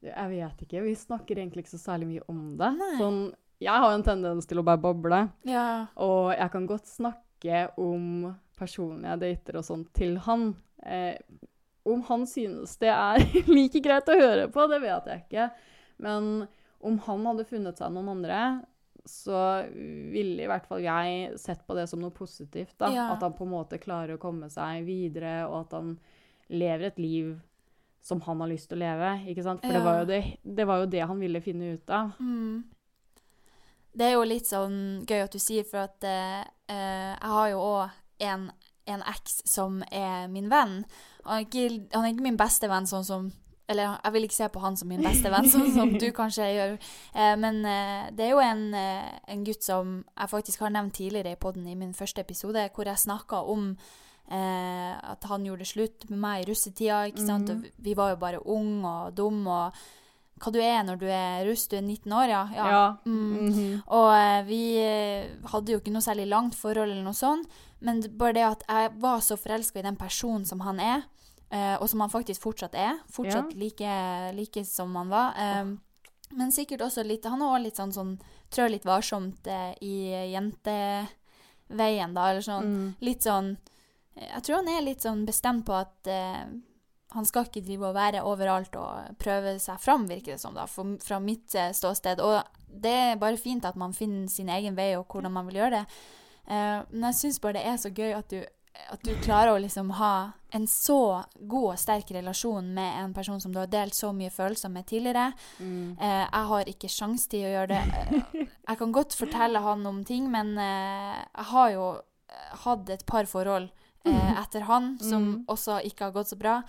[0.00, 0.80] jeg vet ikke.
[0.80, 2.70] Vi snakker egentlig ikke så særlig mye om det.
[2.96, 3.18] Sånn,
[3.60, 5.86] jeg har en tendens til å bare boble, Ja.
[6.00, 10.54] og jeg kan godt snakke om personen jeg dater og sånn til han.
[10.84, 11.18] Eh,
[11.84, 13.20] om han synes det er
[13.52, 15.50] like greit å høre på, det vet jeg ikke.
[16.00, 16.48] Men
[16.80, 18.40] om han hadde funnet seg noen andre,
[19.04, 19.62] så
[20.12, 22.76] ville i hvert fall jeg sett på det som noe positivt.
[22.80, 22.90] Da.
[22.94, 23.06] Ja.
[23.14, 25.94] At han på en måte klarer å komme seg videre, og at han
[26.50, 27.38] lever et liv
[28.02, 29.14] som han har lyst til å leve.
[29.30, 29.64] Ikke sant?
[29.64, 32.14] For det, var jo det, det var jo det han ville finne ut av.
[32.20, 32.62] Mm.
[33.92, 36.40] Det er jo litt sånn gøy at du sier, for at eh,
[36.70, 38.48] eh, jeg har jo òg en,
[38.88, 40.80] en eks som er min venn.
[41.26, 43.30] Han er, ikke, han er ikke min beste venn sånn som
[43.70, 46.48] Eller jeg vil ikke se på han som min beste venn, sånn som du kanskje
[46.56, 46.72] gjør.
[47.14, 50.96] Eh, men eh, det er jo en, eh, en gutt som jeg faktisk har nevnt
[50.98, 53.70] tidligere i podden i min første episode, hvor jeg snakka om
[54.30, 57.04] eh, at han gjorde slutt med meg i russetida.
[57.12, 57.48] ikke sant?
[57.50, 57.64] Mm.
[57.64, 59.80] Og vi- var jo bare unge og dumme og
[60.40, 61.66] hva du er når du er russ.
[61.68, 62.42] Du er 19 år, ja.
[62.56, 62.84] Ja.
[63.04, 63.32] Mm.
[63.50, 63.82] Mhm.
[63.92, 64.60] Og eh, vi
[65.52, 67.46] hadde jo ikke noe særlig langt forhold eller noe sånt,
[67.80, 71.02] men bare det at jeg var så forelska i den personen som han er,
[71.50, 73.94] eh, og som han faktisk fortsatt er, fortsatt like,
[74.36, 75.34] like som han var.
[75.36, 75.76] eh,
[76.32, 78.12] Men sikkert også litt Han er også litt sånn, sånn
[78.50, 79.94] trør litt varsomt eh, i
[80.32, 82.70] jenteveien, da, eller sånn.
[82.74, 82.88] Mm.
[83.00, 83.56] Litt sånn
[84.16, 86.46] Jeg tror han er litt sånn bestemt på at eh,
[87.10, 90.66] han skal ikke drive og være overalt og prøve seg fram, virker det som, da,
[90.70, 92.20] for, fra mitt eh, ståsted.
[92.22, 95.58] Og det er bare fint at man finner sin egen vei, og hvordan man vil
[95.58, 95.96] gjøre det.
[96.46, 98.44] Eh, men jeg syns bare det er så gøy at du,
[98.90, 103.40] at du klarer å liksom ha en så god og sterk relasjon med en person
[103.40, 105.32] som du har delt så mye følelser med tidligere.
[105.60, 105.96] Mm.
[106.00, 107.82] Eh, jeg har ikke sjans til å gjøre det.
[108.40, 111.84] Eh, Jeg kan godt fortelle han om ting, men eh, jeg har jo
[112.30, 113.68] eh, hatt et par forhold
[114.06, 115.44] eh, etter han som Mm.
[115.48, 116.62] også ikke har gått så bra.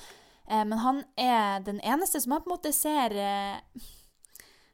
[0.49, 3.13] Eh, men han er den eneste som jeg på en måte ser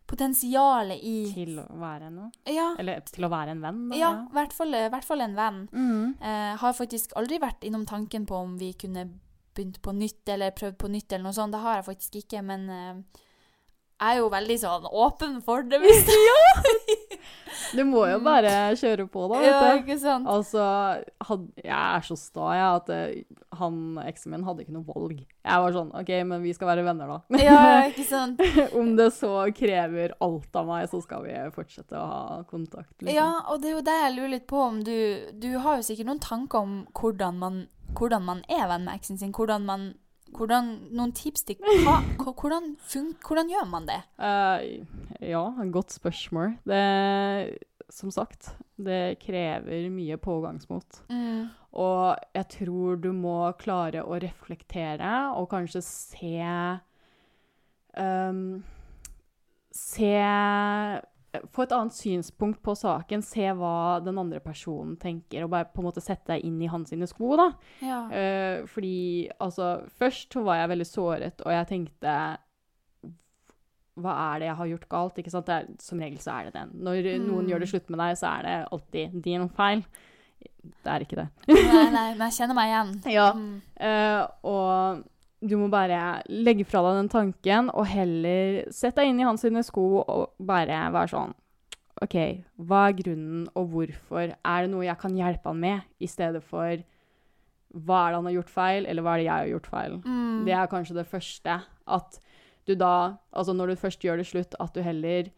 [0.08, 2.32] potensialet i Til å være noe.
[2.48, 4.00] Ja, Eller til å være en venn, da.
[4.00, 5.62] ja i hvert hvert fall en venn.
[5.72, 6.18] Mm.
[6.22, 9.10] Eh, har faktisk aldri vært innom tanken på om vi kunne
[9.58, 11.56] begynt på nytt eller prøvd på nytt eller noe sånt.
[11.56, 13.24] Det har jeg faktisk ikke, men eh,
[13.98, 16.04] jeg er jo veldig sånn åpen for det, hvis
[17.78, 19.40] Du må jo bare kjøre på, da.
[19.42, 20.28] vet Ja, ikke sant?
[20.32, 20.64] Altså,
[21.30, 25.22] had, jeg er så sta, jeg, at eh, han eksen min hadde ikke noe valg.
[25.22, 27.40] Jeg var sånn OK, men vi skal være venner, da.
[27.44, 27.62] Ja,
[27.92, 28.42] ikke sant?
[28.78, 32.96] Om det så krever alt av meg, så skal vi fortsette å ha kontakt.
[33.00, 33.14] Liksom.
[33.14, 34.96] Ja, og det er jo det jeg lurer litt på om du
[35.38, 37.64] Du har jo sikkert noen tanker om hvordan man,
[37.98, 39.34] hvordan man er venn med eksen sin.
[39.36, 39.90] Hvordan man
[40.36, 44.00] hvordan, Noen tips til hva, hvordan, fun, hvordan gjør man det?
[44.20, 44.86] Uh,
[45.24, 46.58] ja, godt spørsmål.
[46.68, 47.58] Det
[47.90, 51.04] Som sagt, det krever mye pågangsmot.
[51.10, 51.48] Mm.
[51.78, 56.34] Og jeg tror du må klare å reflektere og kanskje se
[57.96, 58.64] um,
[59.78, 60.12] Se
[61.54, 63.22] Få et annet synspunkt på saken.
[63.22, 66.70] Se hva den andre personen tenker, og bare på en måte sette deg inn i
[66.72, 67.36] hans sine sko.
[67.38, 67.50] da.
[67.84, 68.00] Ja.
[68.10, 72.16] Uh, fordi altså Først var jeg veldig såret, og jeg tenkte
[73.98, 75.18] Hva er det jeg har gjort galt?
[75.22, 75.48] Ikke sant?
[75.50, 76.66] Det er, som regel så er det det.
[76.86, 77.50] Når noen Mm.
[77.50, 79.84] gjør det slutt med deg, så er det alltid din feil.
[80.84, 81.28] Det er ikke det.
[81.50, 82.92] Nei, nei, men jeg kjenner meg igjen.
[83.18, 83.32] Ja.
[83.34, 83.62] Mm.
[83.82, 85.04] Uh, og
[85.42, 89.46] du må bare legge fra deg den tanken, og heller sette deg inn i hans
[89.68, 91.36] sko og bare være sånn
[92.04, 92.16] OK,
[92.62, 94.36] hva er grunnen, og hvorfor?
[94.36, 96.84] Er det noe jeg kan hjelpe han med, i stedet for
[97.74, 99.98] hva er det han har gjort feil, eller hva er det jeg har gjort feil?
[100.06, 100.46] Mm.
[100.46, 101.58] Det er kanskje det første.
[101.98, 102.20] At
[102.70, 102.94] du da,
[103.32, 105.32] altså når du først gjør det slutt, at du heller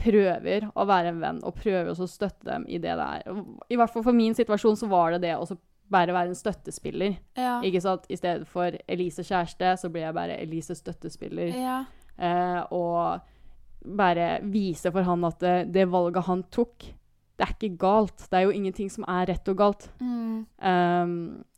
[0.00, 3.24] prøver å være en venn, og prøver også å støtte dem i det der.
[3.68, 5.58] I hvert fall for min situasjon så var det det å så
[5.92, 7.16] bare være en støttespiller.
[7.38, 7.60] Ja.
[7.64, 8.06] Ikke sant?
[8.10, 11.54] I stedet for Elise kjæreste, så blir jeg bare Elise støttespiller.
[11.54, 11.78] Ja.
[12.18, 13.20] Eh, og
[13.96, 16.88] bare vise for han at det, det valget han tok,
[17.36, 18.28] det er ikke galt.
[18.30, 19.90] Det er jo ingenting som er rett og galt.
[20.00, 20.46] Mm.
[20.56, 21.16] Um,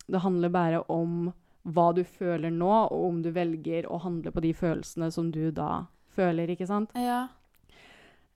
[0.08, 1.28] det handler bare om
[1.68, 5.50] hva du føler nå, og om du velger å handle på de følelsene som du
[5.54, 5.86] da
[6.16, 6.94] føler, ikke sant?
[6.98, 7.26] Ja.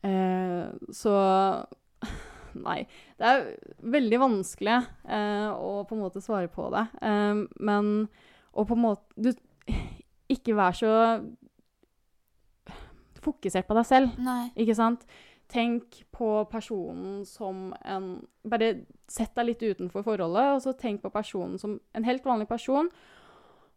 [0.02, 1.14] Eh, så
[2.58, 2.82] Nei.
[3.18, 3.44] Det er
[3.94, 4.76] veldig vanskelig
[5.08, 6.86] eh, å på en måte svare på det.
[7.02, 7.92] Eh, men
[8.52, 9.32] å på en måte du,
[10.32, 10.92] Ikke vær så
[13.22, 14.50] fokusert på deg selv, Nei.
[14.58, 15.04] ikke sant?
[15.52, 18.14] Tenk på personen som en
[18.48, 18.72] Bare
[19.12, 22.88] sett deg litt utenfor forholdet, og så tenk på personen som en helt vanlig person.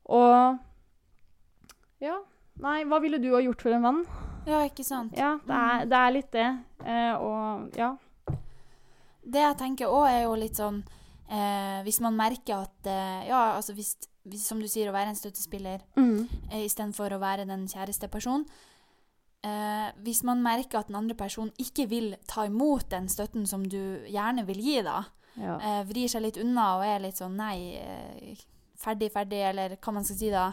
[0.05, 0.57] Og
[2.01, 2.15] Ja.
[2.63, 3.99] Nei, hva ville du ha gjort for en venn?
[4.47, 5.13] Ja, ikke sant?
[5.17, 6.47] Ja, det er, det er litt det.
[6.85, 7.91] Eh, og ja.
[9.25, 10.83] Det jeg tenker òg, er jo litt sånn
[11.29, 15.09] eh, Hvis man merker at eh, Ja, altså hvis, hvis, som du sier, å være
[15.13, 16.27] en støttespiller Mm.
[16.51, 18.45] eh, istedenfor å være den kjæreste personen.
[19.45, 23.63] Eh, hvis man merker at den andre personen ikke vil ta imot den støtten som
[23.69, 25.03] du gjerne vil gi, da,
[25.37, 25.57] ja.
[25.61, 28.39] eh, vrir seg litt unna og er litt sånn nei, eh,
[28.81, 30.47] ferdig, ferdig, eller hva man skal si da,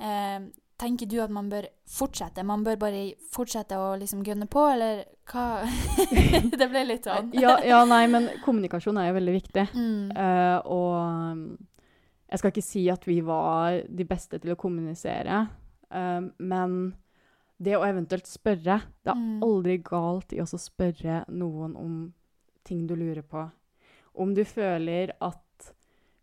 [0.00, 0.40] eh,
[0.78, 2.44] tenker du at man bør fortsette?
[2.46, 3.00] Man bør bare
[3.34, 5.64] fortsette å liksom gønne på, eller hva?
[6.60, 7.32] det ble litt sånn.
[7.36, 9.66] ja, ja, nei, men kommunikasjon er jo veldig viktig.
[9.74, 10.12] Mm.
[10.14, 11.42] Uh, og um,
[12.28, 15.42] jeg skal ikke si at vi var de beste til å kommunisere,
[15.90, 16.78] uh, men
[17.58, 19.40] det å eventuelt spørre Det er Mm.
[19.42, 21.94] aldri galt i å spørre noen om
[22.62, 23.50] ting du lurer på.
[24.14, 25.40] Om du føler at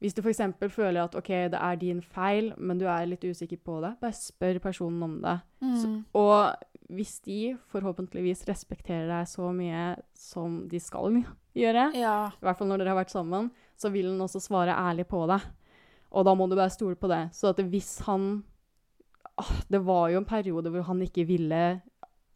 [0.01, 0.41] Hvis du f.eks.
[0.69, 4.11] føler at OK, det er din feil, men du er litt usikker på det, bare
[4.13, 5.37] spør personen om det.
[5.61, 6.05] Så, Mm.
[6.13, 6.55] og
[6.89, 11.23] hvis de forhåpentligvis respekterer deg så mye som de skal
[11.55, 12.27] gjøre, Ja.
[12.27, 15.25] i hvert fall når dere har vært sammen, så vil han også svare ærlig på
[15.27, 15.41] det.
[16.11, 17.31] Og da må du bare stole på det.
[17.33, 18.43] Så at hvis han
[19.37, 21.81] ah, Det var jo en periode hvor han ikke ville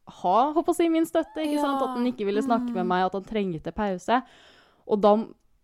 [0.09, 1.37] ha håper si, min støtte.
[1.43, 1.81] ikke sant?
[1.83, 2.73] At han ikke ville snakke Mm.
[2.73, 4.21] med meg, at han trengte pause.
[4.87, 5.15] Og da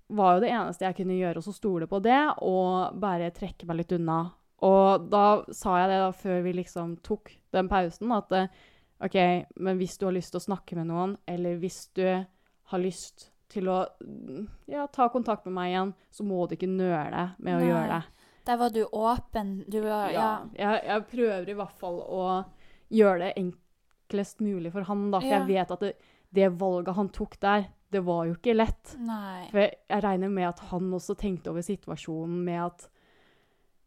[0.07, 3.81] var jo det eneste jeg kunne gjøre, å stole på det og bare trekke meg
[3.81, 4.19] litt unna.
[4.65, 8.47] Og da sa jeg det da før vi liksom tok den pausen, at eh,
[9.05, 9.17] OK,
[9.59, 13.29] men hvis du har lyst til å snakke med noen, eller hvis du har lyst
[13.51, 13.81] til å
[14.71, 17.67] ja, ta kontakt med meg igjen, så må du ikke nøle med å Nei.
[17.69, 18.29] gjøre det.
[18.45, 19.53] Der var du åpen.
[19.67, 20.29] Du var Ja.
[20.53, 22.25] Jeg, jeg prøver i hvert fall å
[22.93, 23.33] gjøre det
[24.09, 25.19] enklest mulig for han, da.
[25.19, 25.39] For Ja.
[25.39, 25.93] jeg vet at det,
[26.33, 28.95] det valget han tok der, det var jo ikke lett.
[28.99, 29.47] Nei.
[29.51, 32.89] For jeg, jeg regner med at han også tenkte over situasjonen med at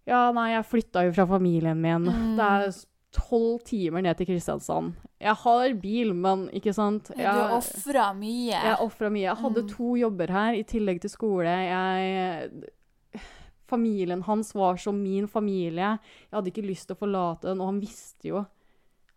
[0.08, 2.06] Ja, nei, jeg flytta jo fra familien min.
[2.08, 2.36] Mm.
[2.38, 2.70] Det er
[3.12, 4.94] tolv timer ned til Kristiansand.
[5.20, 8.52] Jeg har bil, men ikke sant Du Jeg- ofra mye.
[8.56, 9.26] jeg ofra mye.
[9.28, 9.68] Jeg hadde Mm.
[9.68, 11.44] to jobber her i tillegg til skole.
[11.44, 12.50] Jeg,
[13.68, 15.98] familien hans var som min familie.
[16.30, 18.46] Jeg hadde ikke lyst til å forlate den, og han visste jo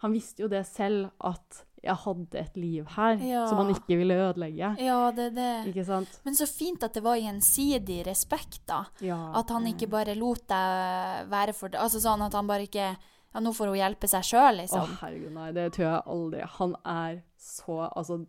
[0.02, 3.48] Han visste jo det selv, at jeg hadde et liv her Ja.
[3.50, 4.76] som han ikke ville ødelegge.
[4.82, 5.74] Ja, det er det.
[5.74, 6.20] Ikke sant?
[6.26, 8.84] Men så fint at det var gjensidig respekt, da.
[9.02, 9.18] Ja.
[9.40, 11.80] At han ikke bare lot deg være for det.
[11.82, 12.96] Altså sånn at han bare ikke
[13.34, 14.90] Ja, nå får hun hjelpe seg sjøl, Å, liksom.
[15.00, 16.42] herregud, nei, det tror jeg aldri.
[16.60, 18.28] Han er så Altså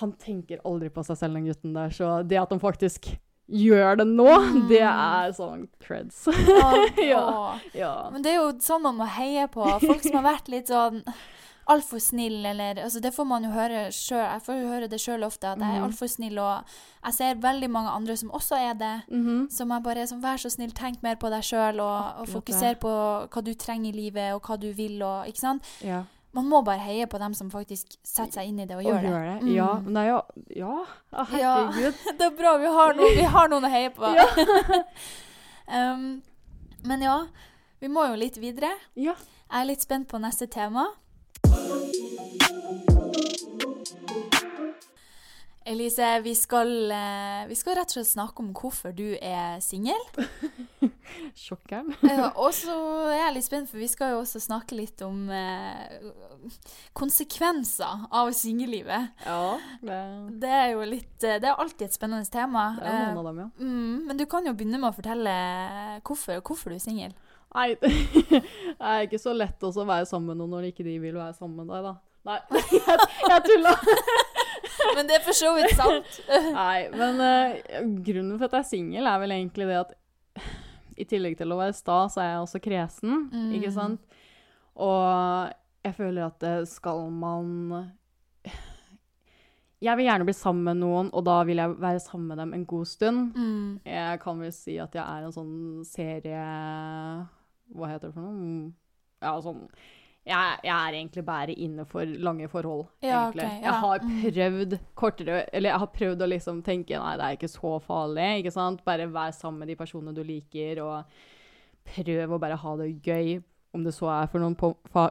[0.00, 3.10] Han tenker aldri på seg selv, den gutten der, så det at han faktisk
[3.52, 4.68] gjør det nå, Mm.
[4.68, 6.24] det er sånn creds.
[7.12, 7.58] Ja.
[7.74, 7.92] ja.
[8.12, 9.64] Men det er jo sånn man må heie på.
[9.80, 11.02] Folk som har vært litt sånn
[11.70, 14.18] altfor snill, eller altså Det får man jo høre sjøl.
[14.24, 15.84] Jeg får jo høre det sjøl ofte, at jeg er Mhm.
[15.86, 16.38] altfor snill.
[16.42, 16.64] Og
[17.04, 19.02] jeg ser veldig mange andre som også er det.
[19.12, 19.50] Mhm.
[19.52, 22.74] Som er bare sånn Vær så snill, tenk mer på deg sjøl, og, og fokuser
[22.80, 25.62] på hva du trenger i livet, og hva du vil, og Ikke sant?
[25.84, 26.02] ja.
[26.32, 28.88] Man må bare heie på dem som faktisk setter seg inn i det og Og
[28.88, 29.10] gjør det.
[29.10, 29.34] gjør det.
[29.42, 29.50] Mm.
[29.52, 29.68] Ja.
[29.84, 30.22] Nei, er
[30.56, 30.76] Ja,
[31.12, 31.82] Herregud.
[31.82, 32.14] Ja.
[32.18, 32.54] Det er bra.
[32.62, 34.12] Vi har noen, vi har noen å heie på.
[35.76, 36.06] um,
[36.88, 37.18] men ja,
[37.84, 38.72] vi må jo litt videre.
[38.96, 39.12] Ja.
[39.52, 40.86] Jeg er litt spent på neste tema.
[45.68, 50.00] Elise, vi skal, eh, vi skal rett og slett snakke om hvorfor du er singel.
[51.44, 51.92] Sjokkeren.
[52.06, 52.74] ja, og så
[53.10, 55.98] er jeg litt spent, for vi skal jo også snakke litt om eh,
[56.98, 59.12] konsekvenser av singellivet.
[59.26, 59.58] Ja.
[59.82, 59.98] Det,
[60.42, 62.72] Det er jo litt eh, Det er alltid et spennende tema.
[62.78, 63.50] det er noen av dem, ja.
[63.50, 65.36] Eh, mm, men du kan jo begynne med å fortelle
[66.06, 67.16] hvorfor, hvorfor du er singel.
[67.52, 68.40] Nei, det
[68.80, 71.66] er ikke så lett å være sammen med noen når ikke de vil være sammen
[71.66, 71.98] med deg, da.
[72.22, 72.38] Nei,
[72.70, 73.72] jeg, jeg tulla.
[74.96, 76.18] Men det er for så vidt sant.
[76.54, 77.56] Nei, men uh,
[78.06, 79.96] grunnen for at jeg er singel, er vel egentlig det at
[80.96, 83.52] i tillegg til å være sta, så er jeg også kresen, Mm.
[83.58, 84.00] ikke sant?
[84.76, 85.52] Og
[85.84, 87.92] jeg føler at skal man
[89.82, 92.52] Jeg vil gjerne bli sammen med noen, og da vil jeg være sammen med dem
[92.54, 93.32] en god stund.
[93.34, 93.80] Mm.
[93.84, 96.44] Jeg kan vel si at jeg er en sånn serie
[97.74, 98.72] Hva heter det for noe?
[99.22, 99.64] Ja, sånn
[100.26, 103.44] jeg, jeg er egentlig bare inne for lange forhold, Ja, egentlig.
[103.44, 103.62] Okay, ja.
[103.62, 104.20] Jeg har Mm.
[104.22, 108.28] prøvd kortere Eller jeg har prøvd å liksom tenke nei, det er ikke så farlig,
[108.44, 108.84] ikke sant?
[108.84, 111.04] Bare vær sammen med de personene du liker, og
[111.84, 113.42] prøv å bare ha det gøy.
[113.74, 115.10] Om det så er for noen på, fa,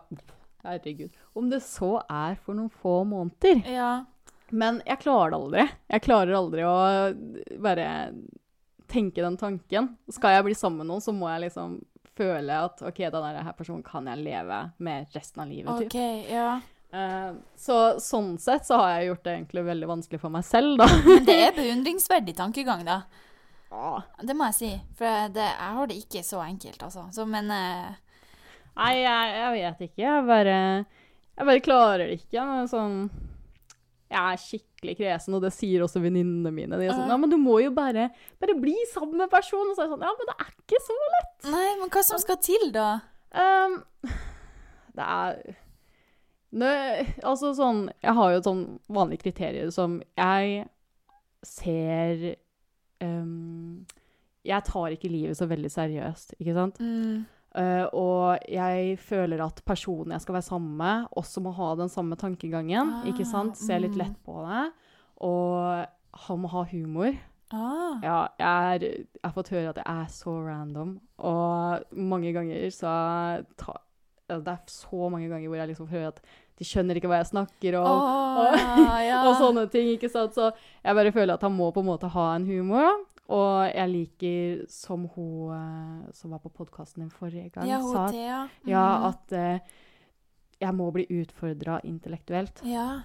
[0.64, 1.10] Herregud.
[1.36, 3.64] Om det så er for noen få måneder.
[3.68, 4.06] Ja.
[4.52, 5.70] Men jeg klarer det aldri.
[5.90, 8.14] Jeg klarer aldri å bare
[8.88, 9.98] tenke den tanken.
[10.12, 11.80] Skal jeg bli sammen med noen, så må jeg liksom
[12.18, 15.84] føle at OK, denne her personen kan jeg leve med resten av livet.
[15.84, 15.92] typ.
[15.92, 16.60] Okay, ja.
[16.92, 20.76] Uh, så sånn sett så har jeg gjort det egentlig veldig vanskelig for meg selv,
[20.82, 20.88] da.
[21.08, 23.02] Men det er beundringsverdig tankegang, da.
[23.72, 24.04] Ah.
[24.20, 24.72] Det må jeg si.
[25.00, 27.08] For det, jeg har det ikke så enkelt, altså.
[27.16, 27.94] Så, men uh...
[28.76, 30.02] Nei, jeg, jeg vet ikke.
[30.04, 30.58] Jeg bare,
[31.40, 32.44] jeg bare klarer det ikke.
[32.50, 32.98] Men sånn
[34.12, 36.76] Jeg er skikkelig kresen, og det sier også venninnene mine.
[36.80, 37.18] De er sånn Ja.
[37.22, 38.10] Men du må jo bare,
[38.44, 39.72] bare bli sammen med personen.
[39.72, 41.34] Og så er jeg sånn Ja, men det er ikke så lett.
[41.54, 42.90] Nei, men hva som skal til, da?
[43.32, 43.78] Um,
[44.98, 45.38] det er
[46.52, 46.72] Nø,
[47.24, 50.66] Altså sånn Jeg har jo et sånn vanlig kriterium som jeg
[51.48, 52.26] ser
[53.00, 53.86] um,
[54.44, 56.82] Jeg tar ikke livet så veldig seriøst, ikke sant?
[56.84, 57.24] Mm.
[57.58, 61.92] Eh, og jeg føler at personen jeg skal være sammen med, også må ha den
[61.92, 62.94] samme tankegangen.
[63.02, 63.60] Ah, ikke sant?
[63.60, 64.02] Se litt mm.
[64.04, 64.64] lett på det.
[65.28, 67.18] Og han må ha humor.
[67.52, 68.00] Ah.
[68.00, 68.86] Ja, jeg, er,
[69.20, 72.94] jeg har fått høre at jeg er så random, og mange ganger så
[73.60, 73.76] ta,
[74.32, 76.22] Det er så mange ganger hvor jeg liksom får høre at
[76.62, 78.56] de skjønner ikke hva jeg snakker om, oh, og,
[79.10, 79.20] ja.
[79.26, 80.38] og sånne ting, ikke sant.
[80.38, 83.02] Så jeg bare føler at han må på en måte ha en humor.
[83.32, 88.06] Og jeg liker, som hun eh, som var på podkasten din forrige gang, Ja, sa
[88.08, 88.42] hun Thea.
[88.68, 89.06] ja, Mm.
[89.08, 89.60] at uh,
[90.62, 92.62] jeg må bli utfordra intellektuelt.
[92.68, 93.02] Ja.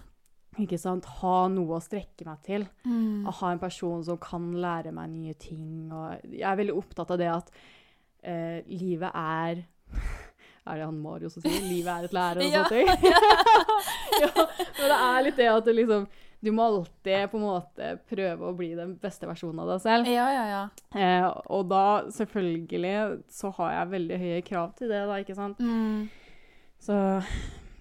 [0.58, 1.04] Ikke sant?
[1.20, 2.66] Ha noe å strekke meg til.
[2.88, 3.26] Mm.
[3.28, 5.92] Ha en person som kan lære meg nye ting.
[5.92, 7.50] Og jeg er veldig opptatt av det at
[8.26, 9.64] uh, livet er
[10.66, 12.64] Er det han Mario som sier 'livet er et lære' og Ja.
[12.64, 12.88] sånne ting?
[14.22, 14.30] ja,
[14.80, 16.08] men det er litt det at det liksom
[16.44, 20.10] Du må alltid på en måte prøve å bli den beste versjonen av deg selv.
[20.10, 20.62] Ja, ja, ja.
[20.94, 22.96] Eh, og da, selvfølgelig,
[23.32, 25.62] så har jeg veldig høye krav til det, da, ikke sant?
[25.64, 26.06] Mm.
[26.86, 26.98] Så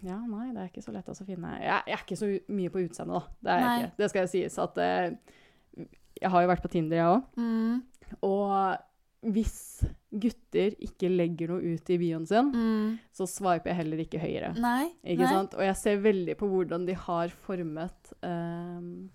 [0.05, 2.71] ja, nei, det er ikke så lett å finne Jeg, jeg er ikke så mye
[2.71, 3.37] på utseendet, da.
[3.41, 3.93] Det er jeg ikke.
[3.99, 5.05] Det skal jeg sies at eh,
[6.21, 7.39] Jeg har jo vært på Tinder, jeg òg.
[7.41, 8.19] Mm.
[8.23, 8.45] Og
[9.25, 9.83] hvis
[10.13, 12.99] gutter ikke legger noe ut i bioen sin, Mm.
[13.11, 14.53] så swiper jeg heller ikke høyre.
[14.61, 14.91] Nei.
[15.03, 15.31] Ikke nei.
[15.33, 15.53] sant?
[15.57, 19.09] Og jeg ser veldig på hvordan de har formet um,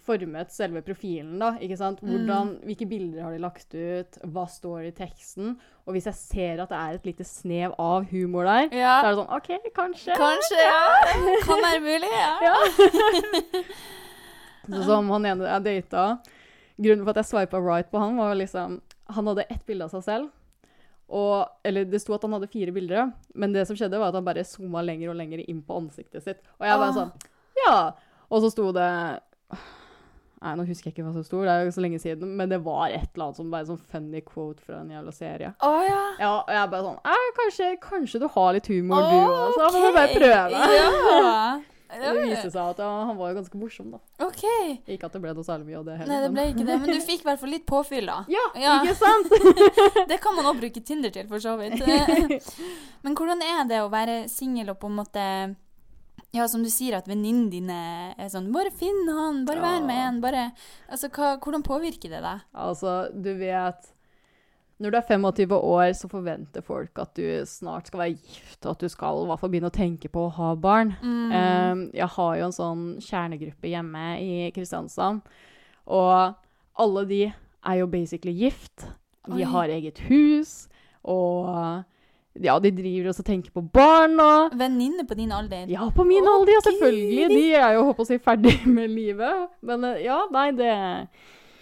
[0.00, 1.50] Formet selve profilen, da.
[1.60, 1.98] ikke sant?
[2.02, 2.08] Mm.
[2.10, 4.16] Hvordan, Hvilke bilder har de lagt ut?
[4.32, 5.52] Hva står i teksten?
[5.86, 8.94] Og hvis jeg ser at det er et lite snev av humor der, Ja.
[9.02, 10.16] så er det sånn OK, kanskje.
[10.16, 10.80] Kanskje, ja.
[11.44, 12.32] Kan være mulig, ja.
[12.48, 12.56] Ja.
[14.70, 16.02] Så som han ene jeg data
[16.80, 18.78] Grunnen for at jeg swipa right på han, var liksom
[19.16, 20.30] Han hadde ett bilde av seg selv.
[21.10, 24.18] Og, eller det sto at han hadde fire bilder, men det som skjedde, var at
[24.18, 26.44] han bare zooma lenger og lenger inn på ansiktet sitt.
[26.60, 27.12] Og jeg bare sånn
[27.64, 27.78] Ja.
[28.30, 28.86] Og så sto det
[30.40, 32.48] Nei, nå husker jeg ikke hva som sto, det er jo så lenge siden, men
[32.48, 35.50] det var et eller annet som bare sånn funny quote fra en jævla serie.
[35.52, 35.98] Å ja.
[36.16, 39.66] Ja, og jeg bare sånn «Eh, kanskje, kanskje du har litt humor, du også.
[39.66, 39.74] Okay.
[39.74, 40.62] må du bare prøve.
[40.78, 40.88] Ja.
[41.90, 43.98] Det viste seg at ja, han var jo ganske morsom, da.
[44.26, 44.42] OK.
[44.86, 46.12] Ikke at det ble noe særlig mye av det heller.
[46.12, 46.76] Nei, det ble ikke det.
[46.80, 48.18] Men du fikk i hvert fall litt påfyll, da.
[48.30, 48.76] Ja, Ja.
[48.82, 49.32] ikke sant?
[50.10, 51.82] Det kan man òg bruke Tinder til, for så vidt.
[53.04, 55.24] Men hvordan er det å være singel og på en måte
[56.32, 57.78] Ja, som du sier, at venninnene dine
[58.14, 60.04] er sånn 'Bare finn han, bare vær med Ja.
[60.10, 60.52] han', bare
[60.88, 62.40] Altså, hva, hvordan påvirker det deg?
[62.54, 63.90] altså, du vet
[64.80, 68.70] Når du er 25 år, så forventer folk at du snart skal være gift, og
[68.72, 70.94] at du skal i hvert fall begynne å tenke på å ha barn.
[71.02, 71.34] Mm.
[71.34, 75.20] Um, jeg har jo en sånn kjernegruppe hjemme i Kristiansand,
[75.84, 78.88] og alle de er jo basically gift.
[79.28, 79.50] De Oi.
[79.52, 80.64] har eget hus,
[81.04, 81.84] og
[82.40, 85.66] ja, de driver også og tenker på barn og Venninner på din alder?
[85.68, 87.28] Ja, på min alder, ja, selvfølgelig.
[87.34, 89.50] De er jo, håper å si, ferdig med livet.
[89.66, 90.72] Men eh, ja, nei, det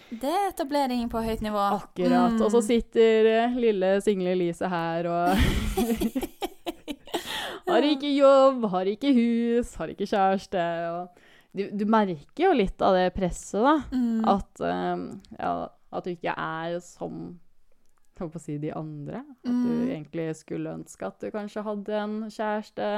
[0.09, 1.61] Det er etablering på høyt nivå.
[1.77, 2.33] Akkurat.
[2.33, 2.41] Mm.
[2.41, 5.35] Og så sitter eh, lille single Elise her og
[7.69, 10.61] Har ikke jobb, har ikke hus, har ikke kjæreste.
[11.53, 13.75] Du, du merker jo litt av det presset, da.
[13.93, 14.23] Mm.
[14.29, 15.03] At, um,
[15.37, 15.51] ja,
[15.93, 19.21] at du ikke er som jeg holdt på å si de andre.
[19.45, 19.85] At du Mm.
[19.93, 22.89] egentlig skulle ønske at du kanskje hadde en kjæreste.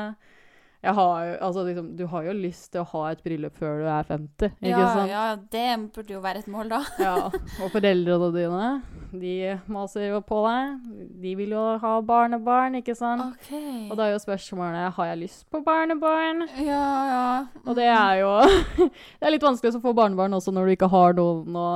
[0.84, 4.04] Har, altså liksom, du har jo lyst til å ha et bryllup før du er
[4.10, 5.12] 50, ikke ja, sant?
[5.12, 6.80] ja, det burde jo være et mål, da.
[7.06, 8.70] Ja, og foreldrene dine,
[9.14, 9.34] de
[9.70, 10.80] maser jo på deg.
[11.22, 13.22] De vil jo ha barnebarn, ikke sant?
[13.38, 13.54] OK.
[13.92, 16.48] Og da er jo spørsmålet, har jeg lyst på barnebarn?
[16.58, 17.24] Ja, ja.
[17.62, 18.34] Og det er jo,
[19.22, 21.70] det er litt vanskelig å få barnebarn også når du ikke har noen å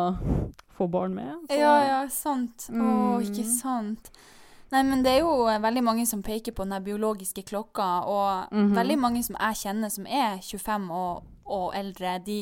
[0.80, 1.30] få barn med.
[1.48, 2.66] så- Ja, ja, sant.
[2.72, 3.22] Å, Mm.
[3.22, 4.10] ikke sant.
[4.76, 8.52] Nei, men det er jo eh, veldig mange som peker på den biologiske klokka, og
[8.52, 8.74] Mhm.
[8.76, 12.42] veldig mange som jeg kjenner som er 25 og, og eldre, de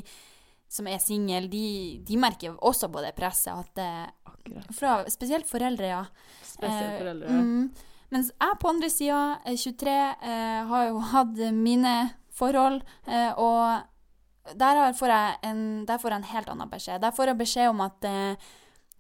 [0.74, 3.90] som er single, de, de merker også på det presset at det,
[4.26, 4.72] Akkurat.
[4.74, 6.04] fra, Spesielt foreldre, ja.
[6.42, 7.30] Spesielt Eh, foreldre.
[7.30, 7.72] mm,
[8.12, 11.94] mens jeg på andre sida, 23, eh, har jo hatt mine
[12.34, 13.84] forhold, eh, og
[14.58, 15.14] der, får
[15.44, 17.00] en, der får jeg en helt annen beskjed.
[17.02, 18.36] Der får jeg beskjed om at eh,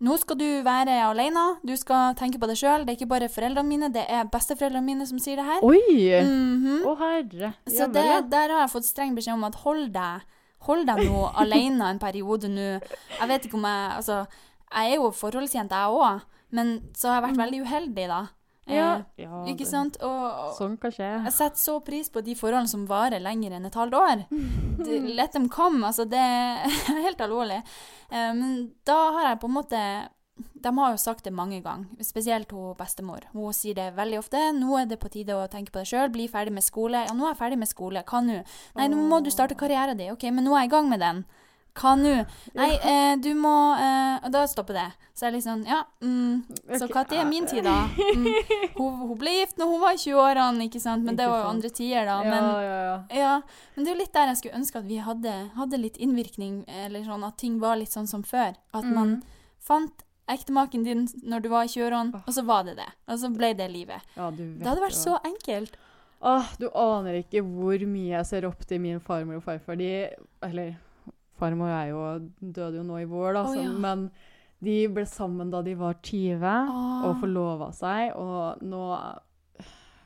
[0.01, 2.83] nå skal du være alene, du skal tenke på deg sjøl.
[2.85, 5.61] Det er ikke bare foreldrene mine, det er besteforeldrene mine som sier det her.
[5.63, 5.79] Oi!
[6.23, 6.81] Mhm.
[6.89, 7.53] Å, herre.
[7.69, 10.25] Så det, der har jeg fått streng beskjed om at hold deg,
[10.67, 12.69] hold deg nå alene en periode nå.
[13.19, 14.23] Jeg vet ikke om jeg Altså,
[14.73, 16.23] jeg er jo forholdsjente, jeg òg,
[16.57, 18.21] men så har jeg vært veldig uheldig, da.
[18.65, 18.77] Eh, Mm.
[18.77, 19.97] Ja, ja, ikke det- sant?
[20.01, 21.23] Og, og Sånn kan skje.
[21.25, 24.25] jeg setter så pris på de forholdene som varer lenger enn et halvt år.
[24.85, 25.83] Det, let them come.
[25.85, 26.63] Altså, det er
[27.05, 27.61] helt alvorlig.
[28.11, 29.81] Men um, da har jeg på en måte
[30.63, 33.19] De har jo sagt det mange ganger, spesielt hun bestemor.
[33.33, 34.37] Hun sier det veldig ofte.
[34.55, 36.09] 'Nå er det på tide å tenke på deg sjøl.
[36.09, 38.01] Bli ferdig med skole.' 'Ja, nå er jeg ferdig med skole.
[38.03, 38.43] Hva nå?'
[38.75, 40.99] 'Nei, nå må du starte karrieren din.' 'OK, men nå er jeg i gang med
[41.01, 41.25] den.'
[41.73, 42.11] Hva nå?
[42.53, 43.51] Nei, eh, du må
[43.81, 44.85] eh, Og da stopper det.
[45.13, 46.43] Så jeg er litt sånn Ja, mm,
[46.77, 47.87] så når er min tid, da?
[48.13, 48.27] Mm,
[48.77, 51.03] hun, hun ble gift når hun var i 20-årene, ikke sant?
[51.07, 52.19] Men det var jo andre tider, da.
[52.21, 52.95] Ja, Men, ja, ja.
[53.23, 53.33] ja,
[53.75, 56.63] men det er jo litt der jeg skulle ønske at vi hadde, hadde litt innvirkning,
[56.85, 58.53] eller sånn at ting var litt sånn som før.
[58.73, 59.23] At man Mhm.
[59.63, 62.89] fant ektemaken din når du var i 20-årene, og så var det det.
[63.07, 64.01] Og så ble det livet.
[64.15, 65.75] ja, du vet Det hadde vært så enkelt.
[66.23, 69.75] Åh, du aner ikke hvor mye jeg ser opp til min farmor og farfar.
[69.75, 70.09] De,
[70.41, 70.75] eller
[71.43, 72.05] farmor er jo,
[72.39, 73.73] døde jo nå i vår, da, oh, så, ja.
[73.83, 74.07] men
[74.63, 77.05] de ble sammen da de var 20 oh.
[77.09, 78.15] og forlova seg.
[78.15, 78.83] Og nå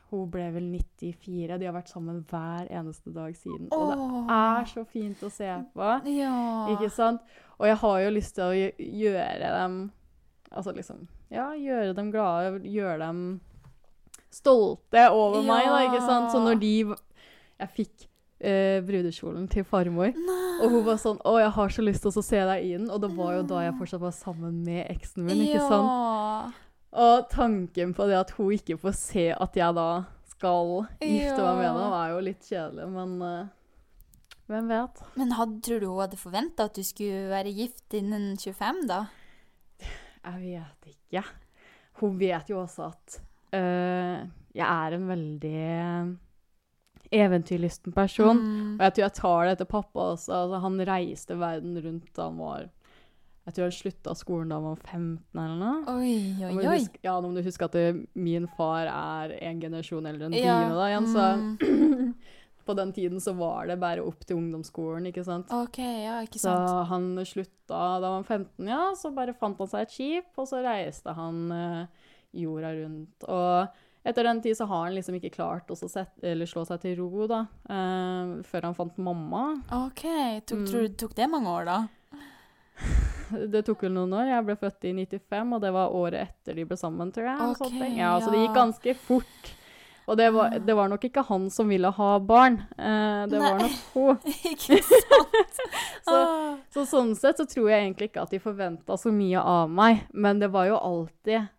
[0.07, 1.57] Hun ble vel 94.
[1.59, 3.67] De har vært sammen hver eneste dag siden.
[3.75, 5.89] Og det er så fint å se på.
[6.15, 6.37] Ja.
[6.73, 7.21] Ikke sant?
[7.57, 9.77] Og jeg har jo lyst til å gjøre dem
[10.47, 13.23] Altså liksom Ja, gjøre dem glade, gjøre dem
[14.31, 16.31] stolte over meg, da, ikke sant?
[16.31, 16.73] Så når de
[17.57, 18.06] Jeg fikk
[18.39, 20.13] eh, brudekjolen til farmor,
[20.61, 22.91] og hun var sånn 'Å, jeg har så lyst til å se deg i den',
[22.91, 26.55] og det var jo da jeg fortsatt var sammen med eksen min, ikke sant?
[26.97, 31.55] Og tanken på det at hun ikke får se at jeg da skal gifte meg
[31.57, 33.47] med henne, var jo litt kjedelig, men uh,
[34.47, 35.01] hvem vet?
[35.19, 39.01] Men hadde, tror du hun hadde forventa at du skulle være gift innen 25, da?
[40.27, 41.23] Jeg vet ikke.
[41.99, 43.17] Hun vet jo også at
[43.55, 44.23] uh,
[44.55, 45.59] jeg er en veldig
[47.11, 48.39] eventyrlysten person.
[48.39, 48.73] Mm.
[48.77, 50.33] Og jeg tror jeg tar det etter pappa også.
[50.41, 52.65] Altså, han reiste verden rundt da han var
[53.47, 55.97] Jeg tror han slutta skolen da han var 15 eller noe.
[55.97, 56.73] Oi, oi, oi.
[56.81, 57.85] huske, ja, nå må du huske at det,
[58.19, 62.11] min far er en generasjon eldre enn Ja, dine, da, igjen, så mm.
[62.67, 65.51] på den tiden så var det bare opp til ungdomsskolen, ikke sant.
[65.55, 66.51] OK, ja, ikke Så
[66.91, 68.83] han slutta da han var 15, ja.
[68.99, 72.09] Så bare fant han seg et skip, og så reiste han eh,
[72.43, 73.27] jorda rundt.
[73.31, 76.95] Og etter den tid så har han liksom ikke klart å så slå seg til
[76.99, 77.41] ro, da.
[77.69, 79.45] Uh, før han fant mamma.
[79.85, 80.05] OK.
[80.47, 80.65] Tok, Mm.
[80.71, 81.79] Tror du tok det mange år, da?
[83.51, 84.29] Det tok vel noen år.
[84.31, 87.55] Jeg ble født i 95, og det var året etter de ble sammen, tror jeg.
[87.67, 89.49] Okay, ja, Så det gikk ganske fort.
[90.07, 92.61] Og det var, det var nok ikke han som ville ha barn.
[92.79, 93.65] eh, det var Nei.
[93.67, 94.21] nok hun.
[94.53, 95.59] ikke sant?
[96.07, 96.53] Så, Ah.
[96.71, 100.05] så sånn sett så tror jeg egentlig ikke at de forventa så mye av meg.
[100.15, 101.49] Men det var jo alltid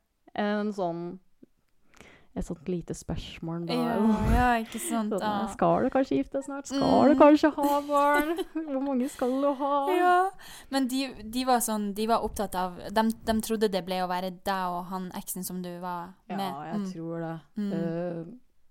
[0.41, 1.03] en sånn
[2.37, 3.75] Et sånt lite spørsmål da.
[3.75, 3.95] Ja,
[4.35, 5.11] ja, ikke sant.
[5.11, 5.49] Sånn, Ah.
[5.51, 6.67] skal du kanskje gifte deg snart?
[6.69, 7.09] Skal Mm.
[7.09, 8.37] du kanskje ha barn?
[8.69, 9.73] Hvor mange skal du ha?
[9.97, 10.31] Ja.
[10.71, 14.09] Men de, de var sånn De var opptatt av de, de trodde det ble å
[14.09, 16.39] være deg og han eksen som du var med.
[16.39, 16.93] Ja, jeg Mm.
[16.93, 17.41] tror det.
[17.57, 17.73] Mm.
[17.73, 18.25] Uh,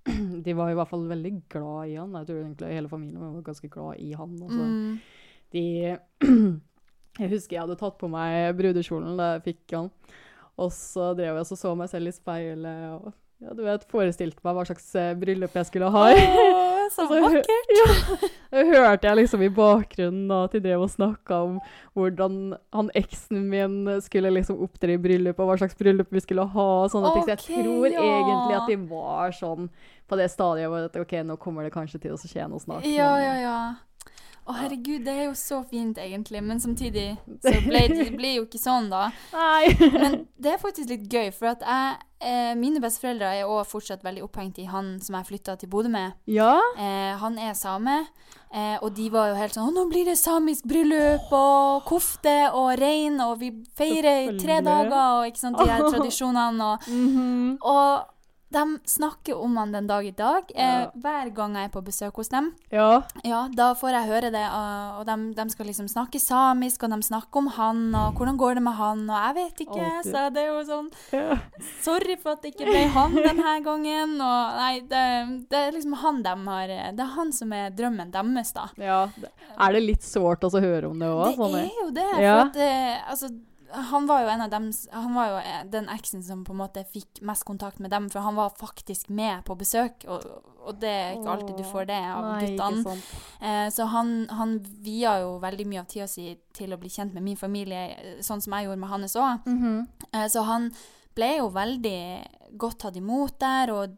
[0.43, 2.13] de var i hvert fall veldig glad i han.
[2.13, 4.37] Jeg tror egentlig hele familien var ganske glad i han.
[4.39, 4.63] Altså.
[4.63, 4.99] Mm.
[5.51, 5.97] De
[7.19, 9.91] Jeg husker jeg hadde tatt på meg brudekjolen da jeg fikk han.
[10.57, 13.83] Og så drev jeg og så, så meg selv i speilet og ja, du vet,
[13.91, 16.05] forestilte meg hva slags eh, bryllup jeg skulle ha.
[16.09, 17.51] Åh, så vakkert!
[18.47, 21.57] Ja, det hørte jeg liksom i bakgrunnen at de drev og snakka om
[21.99, 26.47] hvordan han eksen min skulle liksom opptre i bryllup, og hva slags bryllup vi skulle
[26.53, 26.67] ha.
[26.85, 27.25] og sånne ting.
[27.27, 28.05] Så jeg tror ja.
[28.07, 29.67] egentlig at de var sånn
[30.07, 32.87] på det stadiet hvor at, ok, nå kommer det kanskje til å skje noe snart.
[32.87, 33.59] Ja, ja, ja.
[34.47, 36.39] Å, herregud, det er jo så fint, egentlig.
[36.43, 39.09] Men samtidig så ble det blir jo ikke sånn, da.
[39.33, 39.73] Nei.
[40.03, 44.05] Men det er faktisk litt gøy, for at jeg eh, Mine besteforeldre er også fortsatt
[44.07, 46.15] veldig opphengt i han som jeg flytta til Bodø med.
[46.31, 46.55] Ja?
[46.79, 47.99] Eh, han er same,
[48.55, 52.37] eh, og de var jo helt sånn 'Å, nå blir det samisk bryllup og kofte
[52.55, 56.87] og rein, og vi feirer i tre dager', og ikke sant, de her tradisjonene og
[56.87, 57.57] Mhm.
[57.61, 58.13] Og
[58.49, 60.43] de snakker om han den dag i dag.
[60.55, 60.91] Eh, Ja.
[60.95, 62.53] hver gang jeg er på besøk hos dem.
[62.71, 63.01] Ja.
[63.23, 66.91] Ja, da får jeg høre det, og, og de, de skal liksom snakke samisk, og
[66.95, 70.11] de snakker om han, og hvordan går det med han, og jeg vet ikke, Altid.
[70.13, 71.37] så det er jo sånn ja.
[71.83, 75.03] Sorry for at det ikke ble han denne gangen, og nei, det,
[75.51, 78.69] det er liksom han de har Det er han som er drømmen deres, da.
[78.79, 79.01] ja.
[79.59, 81.35] Er det litt sårt å høre om det òg?
[81.35, 83.29] Det er jo det, for at eh, altså
[83.71, 86.57] han var jo en av dem Han var jo eh, den eksen som på en
[86.61, 90.23] måte fikk mest kontakt med dem, for han var faktisk med på besøk og,
[90.67, 92.95] og det er ikke alltid du får det av guttene.
[93.41, 97.13] Eh, så han, han via jo veldig mye av tida si til å bli kjent
[97.13, 99.45] med min familie, eh, sånn som jeg gjorde med hans òg.
[99.47, 99.87] Mhm.
[100.13, 100.71] Eh, Så han
[101.15, 103.95] ble jo veldig godt tatt imot der, og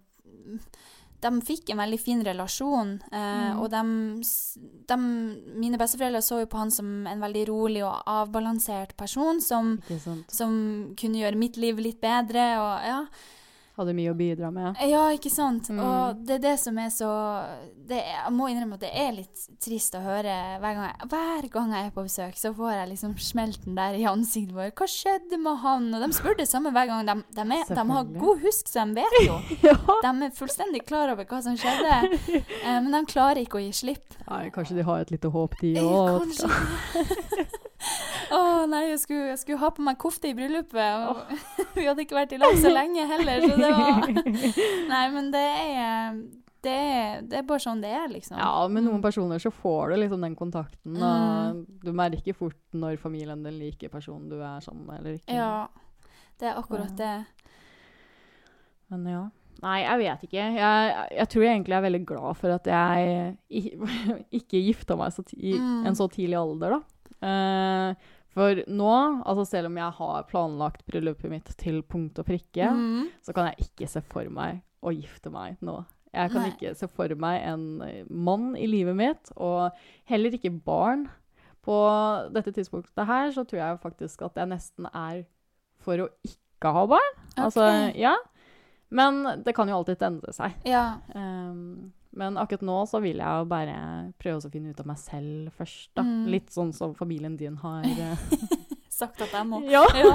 [1.21, 3.01] de fikk en veldig fin relasjon.
[3.11, 3.59] Eh, Mm.
[3.61, 4.97] Og de,
[5.59, 9.77] mine besteforeldre så jo på han som en veldig rolig og avbalansert person som,
[10.27, 12.45] som kunne gjøre mitt liv litt bedre.
[12.59, 13.01] Og, ja.
[13.79, 14.79] Hadde mye å bidra med.
[14.89, 15.69] ja, ikke sant?
[15.71, 15.79] Mm.
[15.79, 17.09] Og det er det som er så
[17.89, 21.07] det er, Jeg må innrømme at det er litt trist å høre hver gang jeg,
[21.13, 24.75] hver gang jeg er på besøk, så får jeg liksom smelten der i ansiktet vårt.
[24.77, 25.87] Hva skjedde med han?
[25.95, 27.07] Og de spør det samme hver gang.
[27.07, 29.39] De, de, er, de har god husk, så de vet jo.
[29.69, 29.75] Ja.
[30.03, 31.97] De er fullstendig klar over hva som skjedde,
[32.35, 34.19] eh, men de klarer ikke å gi slipp.
[34.27, 36.27] Nei, kanskje de har et lite håp, de òg.
[36.27, 37.49] Kanskje.
[38.35, 41.17] Å nei, jeg skulle, jeg skulle ha på meg kofte i bryllupet, og
[41.77, 44.11] vi hadde ikke vært i lag så lenge heller, så det var
[44.93, 46.19] Nei, men det er
[46.59, 46.75] det
[47.31, 48.35] det er bare sånn det er, liksom.
[48.35, 51.03] Ja, med noen personer så får du liksom den kontakten, Mm.
[51.63, 55.37] og du merker fort når familien din liker personen du er sammen med, eller ikke.
[55.39, 55.67] Ja,
[56.41, 57.13] det er akkurat det.
[58.91, 59.23] Men ja.
[59.63, 60.43] Nei, jeg vet ikke.
[60.55, 63.33] Jeg, jeg tror jeg egentlig er veldig glad for at jeg
[64.39, 65.85] ikke gifta meg så ti, i Mm.
[65.89, 66.81] en så tidlig alder, da.
[67.25, 68.95] Eh, for nå,
[69.27, 73.07] altså selv om jeg har planlagt bryllupet mitt til punkt og prikke, mm.
[73.25, 75.81] så kan jeg ikke se for meg å gifte meg nå.
[76.13, 76.51] Jeg kan Nei.
[76.55, 79.75] ikke se for meg en eh, mann i livet mitt, og
[80.09, 81.07] heller ikke barn.
[81.65, 81.75] På
[82.33, 85.25] dette tidspunktet her så tror jeg faktisk at jeg nesten er
[85.83, 87.15] for å ikke ha barn.
[87.37, 87.65] Altså,
[87.99, 88.15] ja.
[88.89, 90.55] Men det kan jo alltid endre seg.
[90.67, 91.01] Ja.
[91.13, 93.75] Um, men akkurat nå så vil jeg jo bare
[94.19, 96.03] prøve å finne ut av meg selv først, da.
[96.03, 96.25] Mm.
[96.35, 98.25] Litt sånn som familien din har eh,
[98.99, 99.61] Sagt at jeg må.
[99.71, 99.85] Ja.
[99.99, 100.11] Ja.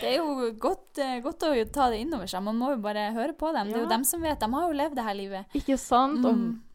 [0.00, 2.42] Det er jo godt, eh, godt å ta det innover seg.
[2.46, 3.68] Man må jo bare høre på dem.
[3.68, 4.38] Det er jo dem som vet.
[4.40, 5.56] De har jo levd det her livet.
[5.58, 6.22] Ikke sant?
[6.22, 6.28] Mm.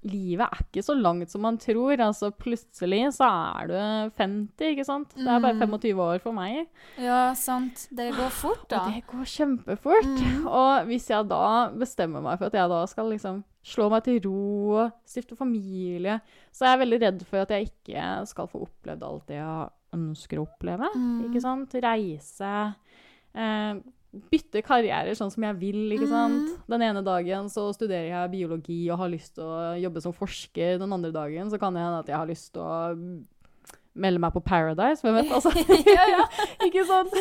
[0.04, 1.96] Og livet er ikke så langt som man tror.
[2.04, 3.76] Altså, plutselig så er du
[4.20, 5.16] 50, ikke sant?
[5.16, 5.64] Det er bare Mm.
[5.64, 6.68] 25 år for meg.
[7.02, 7.88] Ja, sant.
[7.92, 8.84] Det går fort, da.
[8.84, 10.10] Og det går kjempefort.
[10.12, 10.48] Mm.
[10.48, 14.20] Og hvis jeg da bestemmer meg for at jeg da skal liksom slå meg til
[14.28, 16.20] ro stifte familie,
[16.52, 19.70] så er jeg veldig redd for at jeg ikke skal få opplevd alt det jeg
[19.96, 20.90] ønsker å oppleve.
[20.96, 21.28] Mm.
[21.30, 21.76] Ikke sant?
[21.84, 22.54] Reise.
[23.34, 23.84] Eh,
[24.30, 26.50] bytte karriere sånn som jeg vil, ikke sant.
[26.52, 26.64] Mm.
[26.70, 30.78] Den ene dagen så studerer jeg biologi og har lyst til å jobbe som forsker.
[30.82, 32.74] Den andre dagen så kan det hende at jeg har lyst til å
[33.94, 35.02] melde meg på Paradise.
[35.06, 35.54] Hvem vet, altså.
[35.98, 36.28] ja, ja.
[36.68, 37.14] ikke sant?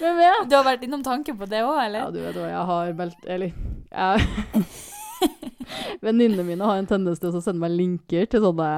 [0.00, 0.48] Hvem vet?
[0.50, 3.30] Du har vært innom tanken på det òg, Ja, du vet hva, jeg har meldt
[3.30, 3.54] Eller
[3.94, 4.64] jeg
[6.04, 8.70] Venninnene mine har en tendens til å sende meg linker til sånne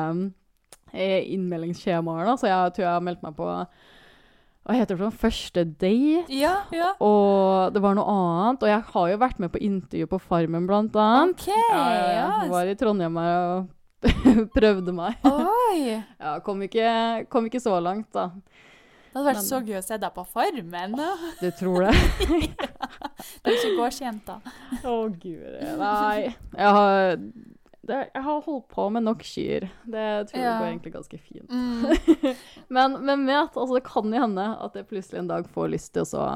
[1.34, 3.47] innmeldingsskjemaer, da, så jeg tror jeg har meldt meg på
[4.66, 5.18] Hva heter det for noe?
[5.22, 6.24] Første date?
[6.34, 6.88] Ja, ja.
[7.05, 8.64] Og det var noe annet.
[8.66, 11.38] Og jeg har jo vært med på intervju på Farmen, blant annet.
[11.38, 11.47] OK.
[11.55, 12.28] Ja, ja, Ja.
[12.42, 13.68] jeg var i Trondheim her og
[14.57, 15.22] prøvde meg.
[15.22, 16.03] Oi.
[16.24, 18.26] Ja, kom ikke, kom ikke så langt, da.
[18.34, 20.97] Det hadde vært Men- så gøy å se deg på Farmen.
[20.99, 21.12] da.
[21.40, 21.94] Du tror det?
[22.26, 24.40] Det er ikke gårdsjenta.
[24.82, 25.62] Å, gud.
[25.78, 26.34] Nei.
[26.59, 27.16] Jeg har,
[27.89, 29.66] det, jeg har holdt på med nok kyr.
[29.87, 30.59] Det tror jeg Ja.
[30.61, 31.51] går egentlig ganske fint.
[31.51, 32.34] Mm.
[32.76, 33.57] Men hvem vet?
[33.57, 36.26] Altså, det kan jo hende at jeg plutselig en dag får lyst til å så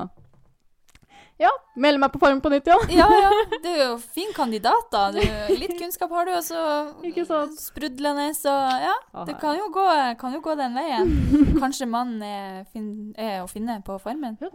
[1.40, 1.48] Ja,
[1.80, 2.76] melde meg på Farmen på nytt, ja.
[3.01, 3.30] Ja, ja.
[3.64, 5.07] Du er jo fin kandidat, da.
[5.14, 5.20] Du,
[5.57, 8.53] litt kunnskap har du, og så sprudlende, så
[8.84, 8.96] ja.
[9.24, 9.86] Det kan jo gå,
[10.20, 11.14] kan jo gå den veien.
[11.57, 14.36] Kanskje mannen er, fin, er å finne på Farmen.
[14.40, 14.53] Ja.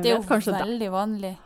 [0.00, 0.94] Det er jo veldig det.
[1.28, 1.36] der,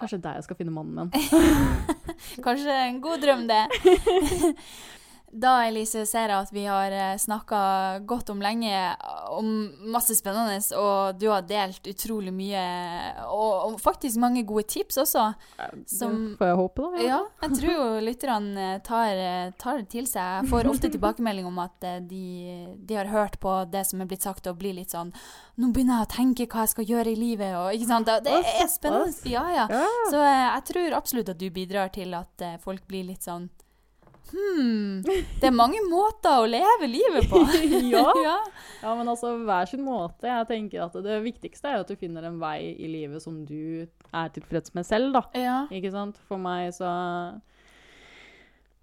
[0.00, 1.10] veldig det kanskje der jeg skal finne mannen min.
[2.44, 3.66] Kanskje en god drøm, det.
[5.32, 6.90] Da, Elise, ser jeg at vi har
[7.22, 7.58] snakka
[8.08, 8.72] godt om lenge
[9.30, 9.50] om
[9.94, 12.62] masse spennende, og du har delt utrolig mye,
[13.30, 15.28] og, og faktisk mange gode tips også.
[15.86, 17.04] Som- Det får jeg håpe, da.
[17.06, 19.22] Ja, jeg tror jo lytterne tar,
[19.62, 20.42] tar det til seg.
[20.42, 24.10] Jeg får ofte tilbakemelding om at eh, de, de har hørt på det som er
[24.10, 25.12] blitt sagt, og blir litt sånn
[25.60, 28.06] Nå begynner jeg å tenke hva jeg skal gjøre i livet, og ikke sant.
[28.24, 29.14] Det er spennende.
[29.30, 29.66] Ja, ja.
[29.70, 29.86] Ja.
[30.10, 33.46] Så eh, jeg tror absolutt at du bidrar til at eh, folk blir litt sånn
[34.30, 37.40] Hm, det er mange måter å leve livet på.
[37.90, 38.04] Ja.
[38.26, 38.36] ja.
[38.80, 40.28] Ja, men altså hver sin måte.
[40.28, 43.86] Jeg tenker at Det viktigste er at du finner en vei i livet som du
[44.10, 45.24] er tilfreds med selv, da.
[45.36, 45.56] ja.
[45.74, 46.20] Ikke sant?
[46.28, 46.90] For meg så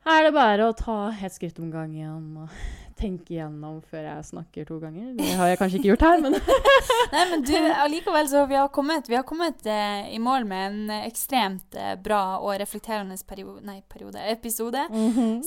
[0.07, 2.53] er det bare å ta et skritt om gangen og
[2.97, 5.13] tenke igjennom før jeg snakker to ganger.
[5.17, 6.37] Det har jeg kanskje ikke gjort her, men
[7.13, 7.53] Nei, men du,
[7.85, 11.93] allikevel så vi har kommet, vi har kommet eh, i mål med en ekstremt eh,
[12.03, 14.83] bra og reflekterende periode, nei, periode, episode,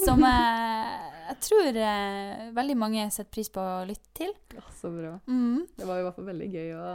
[0.01, 0.95] som eh,
[1.31, 4.33] jeg tror eh, veldig mange setter pris på å lytte til.
[4.57, 5.19] ja, Så bra.
[5.29, 5.67] Mm.
[5.77, 6.89] Det var i hvert fall veldig gøy å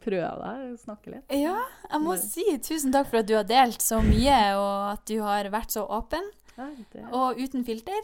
[0.00, 1.34] prøve her, snakke litt.
[1.36, 1.58] Ja,
[1.90, 5.18] jeg må si tusen takk for at du har delt så mye, og at du
[5.24, 6.24] har vært så åpen.
[6.56, 6.70] Ja,
[7.16, 8.00] Og uten filter.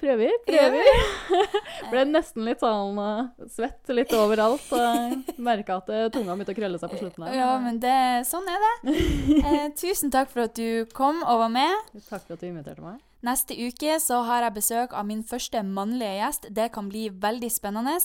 [0.00, 0.84] Prøver, prøver.
[1.90, 4.66] Ble nesten litt sånn eh, svett litt overalt.
[4.72, 5.16] Uh,
[5.48, 7.36] Merka at eh, tunga begynte å krølle seg på slutten Der.
[7.38, 7.96] Ja, men det,
[8.28, 8.96] sånn er det.
[9.40, 11.92] Eh, tusen takk for at du kom og var med.
[12.08, 13.00] Takk for at du inviterte meg.
[13.26, 16.50] Neste uke så har jeg besøk av min første mannlige gjest.
[16.54, 17.96] Det kan bli veldig spennende.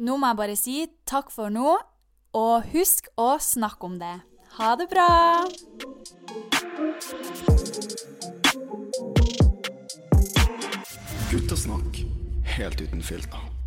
[0.00, 0.76] Nå må jeg bare si
[1.08, 1.76] takk for nå,
[2.36, 4.16] og husk å snakke om det.
[4.58, 5.08] Ha det bra!
[11.30, 11.96] Guttasnakk
[12.42, 13.59] helt uten filter.